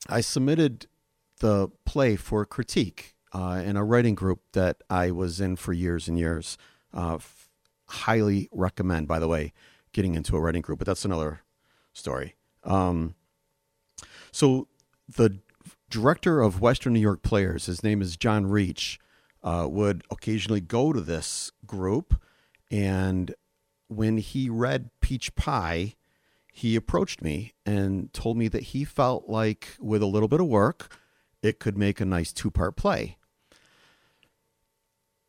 I 0.08 0.20
submitted 0.20 0.86
the 1.40 1.68
play 1.84 2.16
for 2.16 2.44
critique 2.44 3.14
uh, 3.32 3.62
in 3.64 3.76
a 3.76 3.84
writing 3.84 4.14
group 4.14 4.40
that 4.52 4.82
I 4.88 5.10
was 5.10 5.40
in 5.40 5.56
for 5.56 5.72
years 5.72 6.08
and 6.08 6.18
years. 6.18 6.58
Uh, 6.94 7.16
f- 7.16 7.48
highly 7.88 8.48
recommend, 8.52 9.08
by 9.08 9.18
the 9.18 9.28
way, 9.28 9.52
getting 9.92 10.14
into 10.14 10.36
a 10.36 10.40
writing 10.40 10.62
group, 10.62 10.78
but 10.78 10.86
that's 10.86 11.04
another 11.04 11.40
story. 11.92 12.36
Um, 12.64 13.14
so 14.32 14.68
the 15.08 15.38
director 15.90 16.40
of 16.40 16.60
Western 16.60 16.92
New 16.92 17.00
York 17.00 17.22
Players, 17.22 17.66
his 17.66 17.82
name 17.82 18.02
is 18.02 18.16
John 18.16 18.46
Reach, 18.46 18.98
uh, 19.42 19.66
would 19.70 20.02
occasionally 20.10 20.60
go 20.60 20.92
to 20.92 21.00
this 21.00 21.52
group, 21.66 22.20
and 22.70 23.34
when 23.88 24.18
he 24.18 24.50
read 24.50 24.90
Peach 25.00 25.34
Pie, 25.34 25.94
he 26.58 26.74
approached 26.74 27.22
me 27.22 27.54
and 27.64 28.12
told 28.12 28.36
me 28.36 28.48
that 28.48 28.64
he 28.64 28.84
felt 28.84 29.28
like 29.28 29.76
with 29.78 30.02
a 30.02 30.06
little 30.06 30.26
bit 30.26 30.40
of 30.40 30.46
work, 30.48 30.98
it 31.40 31.60
could 31.60 31.78
make 31.78 32.00
a 32.00 32.04
nice 32.04 32.32
two 32.32 32.50
part 32.50 32.74
play. 32.74 33.16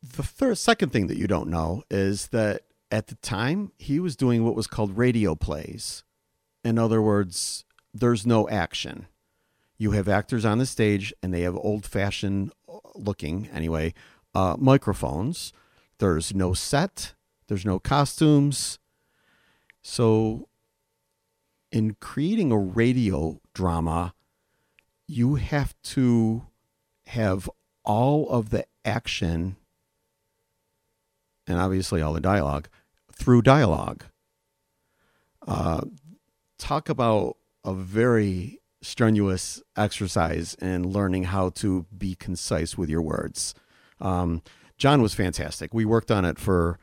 The 0.02 0.24
third, 0.24 0.58
second 0.58 0.90
thing 0.90 1.06
that 1.06 1.18
you 1.18 1.28
don't 1.28 1.50
know 1.50 1.84
is 1.92 2.30
that 2.30 2.64
at 2.90 3.08
the 3.08 3.16
time 3.16 3.72
he 3.78 4.00
was 4.00 4.16
doing 4.16 4.44
what 4.44 4.56
was 4.56 4.66
called 4.66 4.98
radio 4.98 5.36
plays. 5.36 6.04
In 6.64 6.80
other 6.80 7.00
words, 7.00 7.64
there's 7.94 8.26
no 8.26 8.50
action. 8.50 9.06
You 9.78 9.92
have 9.92 10.10
actors 10.10 10.46
on 10.46 10.58
the 10.58 10.66
stage 10.66 11.14
and 11.22 11.32
they 11.32 11.42
have 11.42 11.56
old 11.56 11.86
fashioned 11.86 12.54
looking, 12.96 13.50
anyway, 13.54 13.94
uh, 14.34 14.56
microphones. 14.58 15.54
There's 16.00 16.34
no 16.34 16.56
set, 16.56 17.14
there's 17.48 17.66
no 17.66 17.78
costumes. 17.78 18.80
So 19.84 20.50
in 21.72 21.96
creating 22.00 22.52
a 22.52 22.58
radio 22.58 23.40
drama, 23.54 24.14
you 25.08 25.36
have 25.36 25.76
to 25.84 26.48
have 27.08 27.50
all 27.84 28.30
of 28.30 28.50
the 28.50 28.66
action 28.86 29.56
and 31.48 31.60
obviously 31.60 32.02
all 32.02 32.14
the 32.14 32.22
dialogue 32.22 32.68
through 33.14 33.42
dialogue. 33.42 34.06
Uh, 35.48 35.82
talk 36.58 36.90
about 36.90 37.38
a 37.66 37.74
very 37.74 38.60
strenuous 38.82 39.62
exercise 39.76 40.54
in 40.56 40.88
learning 40.92 41.26
how 41.26 41.50
to 41.50 41.86
be 41.96 42.16
concise 42.16 42.78
with 42.78 42.90
your 42.90 43.02
words. 43.02 43.54
Um, 44.00 44.42
John 44.78 45.02
was 45.02 45.14
fantastic. 45.14 45.74
We 45.74 45.86
worked 45.86 46.12
on 46.12 46.24
it 46.24 46.40
for, 46.40 46.80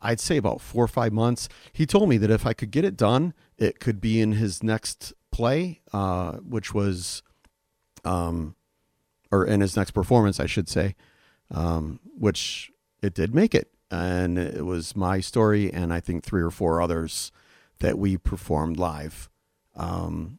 I'd 0.00 0.20
say, 0.20 0.36
about 0.36 0.60
four 0.60 0.84
or 0.84 0.88
five 0.88 1.12
months. 1.12 1.48
He 1.72 1.86
told 1.86 2.08
me 2.08 2.16
that 2.18 2.30
if 2.30 2.46
I 2.46 2.52
could 2.52 2.70
get 2.70 2.84
it 2.84 2.96
done 2.96 3.34
it 3.58 3.80
could 3.80 4.00
be 4.00 4.20
in 4.20 4.32
his 4.32 4.62
next 4.62 5.12
play, 5.32 5.80
uh, 5.92 6.34
which 6.36 6.72
was, 6.72 7.22
um, 8.04 8.54
or 9.30 9.44
in 9.44 9.60
his 9.60 9.76
next 9.76 9.90
performance, 9.90 10.38
I 10.38 10.46
should 10.46 10.68
say, 10.68 10.94
um, 11.50 11.98
which 12.16 12.70
it 13.02 13.14
did 13.14 13.34
make 13.34 13.54
it. 13.54 13.72
And 13.90 14.38
it 14.38 14.64
was 14.64 14.94
my 14.94 15.20
story, 15.20 15.72
and 15.72 15.92
I 15.92 16.00
think 16.00 16.22
three 16.22 16.42
or 16.42 16.50
four 16.50 16.80
others 16.80 17.32
that 17.80 17.98
we 17.98 18.16
performed 18.16 18.76
live 18.76 19.28
um, 19.74 20.38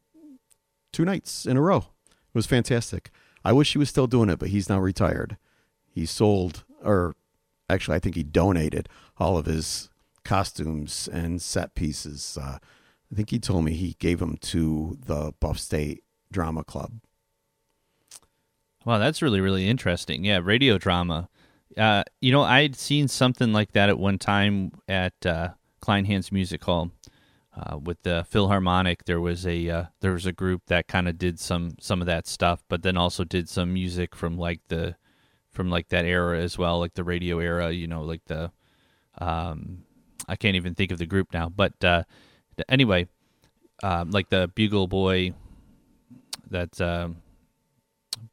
two 0.91 1.05
nights 1.05 1.45
in 1.45 1.57
a 1.57 1.61
row. 1.61 1.77
It 1.77 2.35
was 2.35 2.45
fantastic. 2.45 3.11
I 3.43 3.53
wish 3.53 3.71
he 3.71 3.79
was 3.79 3.89
still 3.89 4.07
doing 4.07 4.29
it, 4.29 4.39
but 4.39 4.49
he's 4.49 4.69
now 4.69 4.79
retired. 4.79 5.37
He 5.87 6.05
sold, 6.05 6.63
or 6.83 7.15
actually, 7.69 7.95
I 7.95 7.99
think 7.99 8.15
he 8.15 8.23
donated 8.23 8.87
all 9.19 9.37
of 9.37 9.45
his 9.45 9.89
costumes 10.23 11.09
and 11.11 11.41
set 11.41 11.75
pieces. 11.75 12.37
Uh, 12.39 12.59
I 13.11 13.15
think 13.15 13.29
he 13.31 13.39
told 13.39 13.65
me 13.65 13.73
he 13.73 13.95
gave 13.99 14.19
them 14.19 14.37
to 14.41 14.97
the 15.05 15.33
Buff 15.39 15.59
State 15.59 16.03
Drama 16.31 16.63
Club. 16.63 17.01
Wow, 18.85 18.97
that's 18.97 19.21
really 19.21 19.41
really 19.41 19.67
interesting. 19.67 20.23
Yeah, 20.23 20.39
radio 20.41 20.77
drama. 20.77 21.29
Uh, 21.77 22.03
you 22.21 22.31
know, 22.31 22.43
I'd 22.43 22.75
seen 22.75 23.07
something 23.07 23.53
like 23.53 23.73
that 23.73 23.89
at 23.89 23.99
one 23.99 24.17
time 24.17 24.71
at 24.87 25.25
uh, 25.25 25.49
Kleinhans 25.81 26.31
Music 26.31 26.63
Hall. 26.63 26.91
Uh, 27.55 27.77
with 27.77 28.01
the 28.03 28.25
Philharmonic, 28.29 29.03
there 29.03 29.19
was 29.19 29.45
a 29.45 29.69
uh, 29.69 29.83
there 29.99 30.13
was 30.13 30.25
a 30.25 30.31
group 30.31 30.63
that 30.67 30.87
kind 30.87 31.09
of 31.09 31.17
did 31.17 31.39
some 31.39 31.75
some 31.79 31.99
of 31.99 32.07
that 32.07 32.25
stuff, 32.25 32.63
but 32.69 32.83
then 32.83 32.95
also 32.95 33.23
did 33.23 33.49
some 33.49 33.73
music 33.73 34.15
from 34.15 34.37
like 34.37 34.61
the 34.69 34.95
from 35.51 35.69
like 35.69 35.89
that 35.89 36.05
era 36.05 36.39
as 36.39 36.57
well, 36.57 36.79
like 36.79 36.93
the 36.93 37.03
radio 37.03 37.39
era. 37.39 37.71
You 37.71 37.87
know, 37.87 38.01
like 38.03 38.21
the 38.27 38.51
um, 39.19 39.83
I 40.27 40.35
can't 40.35 40.55
even 40.55 40.75
think 40.75 40.91
of 40.91 40.97
the 40.97 41.05
group 41.05 41.33
now, 41.33 41.49
but 41.49 41.83
uh, 41.83 42.03
anyway, 42.67 43.07
um, 43.83 44.11
like 44.11 44.29
the 44.29 44.49
Bugle 44.53 44.87
Boy, 44.87 45.33
that 46.49 46.79
um, 46.81 47.17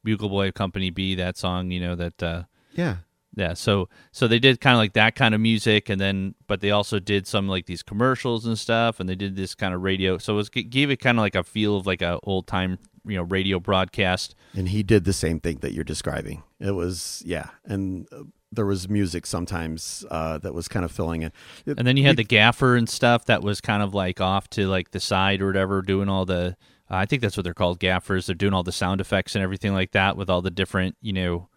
Bugle 0.05 0.29
Boy 0.29 0.51
Company 0.53 0.91
B, 0.91 1.15
that 1.17 1.37
song, 1.37 1.71
you 1.71 1.81
know 1.81 1.95
that. 1.95 2.23
Uh, 2.23 2.43
Yeah. 2.75 2.97
yeah, 3.37 3.55
so 3.55 3.89
so 4.13 4.29
they 4.29 4.39
did 4.39 4.61
kind 4.61 4.75
of 4.75 4.79
like 4.79 4.93
that 4.95 5.15
kind 5.15 5.35
of 5.35 5.41
music, 5.41 5.89
and 5.89 6.01
then 6.01 6.35
but 6.47 6.61
they 6.61 6.71
also 6.71 6.99
did 6.99 7.27
some 7.27 7.49
like 7.49 7.67
these 7.67 7.83
commercials 7.83 8.47
and 8.47 8.59
stuff, 8.59 9.01
and 9.01 9.09
they 9.09 9.15
did 9.15 9.37
this 9.37 9.55
kind 9.55 9.75
of 9.75 9.83
radio. 9.83 10.19
So 10.19 10.35
it 10.35 10.37
was, 10.37 10.51
it 10.55 10.71
gave 10.71 10.91
it 10.91 10.97
kind 10.97 11.19
of 11.19 11.23
like 11.23 11.35
a 11.35 11.45
feel 11.45 11.77
of 11.77 11.87
like 11.87 12.03
a 12.03 12.19
old 12.23 12.47
time 12.47 12.79
you 13.07 13.17
know 13.17 13.23
radio 13.23 13.61
broadcast. 13.61 14.35
And 14.55 14.69
he 14.69 14.83
did 14.83 15.05
the 15.05 15.13
same 15.13 15.39
thing 15.41 15.59
that 15.61 15.73
you're 15.73 15.85
describing. 15.85 16.43
It 16.61 16.73
was 16.73 17.23
yeah, 17.27 17.51
and 17.65 18.07
uh, 18.13 18.25
there 18.53 18.67
was 18.67 18.89
music 18.89 19.27
sometimes 19.27 20.05
uh, 20.11 20.39
that 20.39 20.55
was 20.55 20.69
kind 20.69 20.85
of 20.85 20.93
filling 20.93 21.23
in. 21.23 21.33
It- 21.67 21.79
And 21.79 21.87
then 21.87 21.97
you 21.97 22.05
had 22.05 22.13
we- 22.17 22.23
the 22.23 22.29
gaffer 22.29 22.77
and 22.77 22.89
stuff 22.89 23.25
that 23.27 23.43
was 23.43 23.61
kind 23.61 23.83
of 23.83 23.93
like 23.95 24.21
off 24.21 24.49
to 24.51 24.67
like 24.69 24.93
the 24.93 25.01
side 25.01 25.43
or 25.43 25.47
whatever, 25.47 25.83
doing 25.83 26.09
all 26.09 26.25
the. 26.25 26.57
Uh, 26.91 26.95
I 26.97 27.07
think 27.07 27.21
that's 27.23 27.37
what 27.37 27.43
they're 27.45 27.55
called, 27.55 27.81
gaffers. 27.81 28.27
They're 28.27 28.35
doing 28.37 28.55
all 28.55 28.63
the 28.63 28.71
sound 28.73 29.01
effects 29.01 29.35
and 29.35 29.43
everything 29.43 29.73
like 29.73 29.91
that 29.93 30.17
with 30.17 30.31
all 30.31 30.41
the 30.43 30.51
different, 30.53 30.97
you 31.03 31.13
know. 31.13 31.49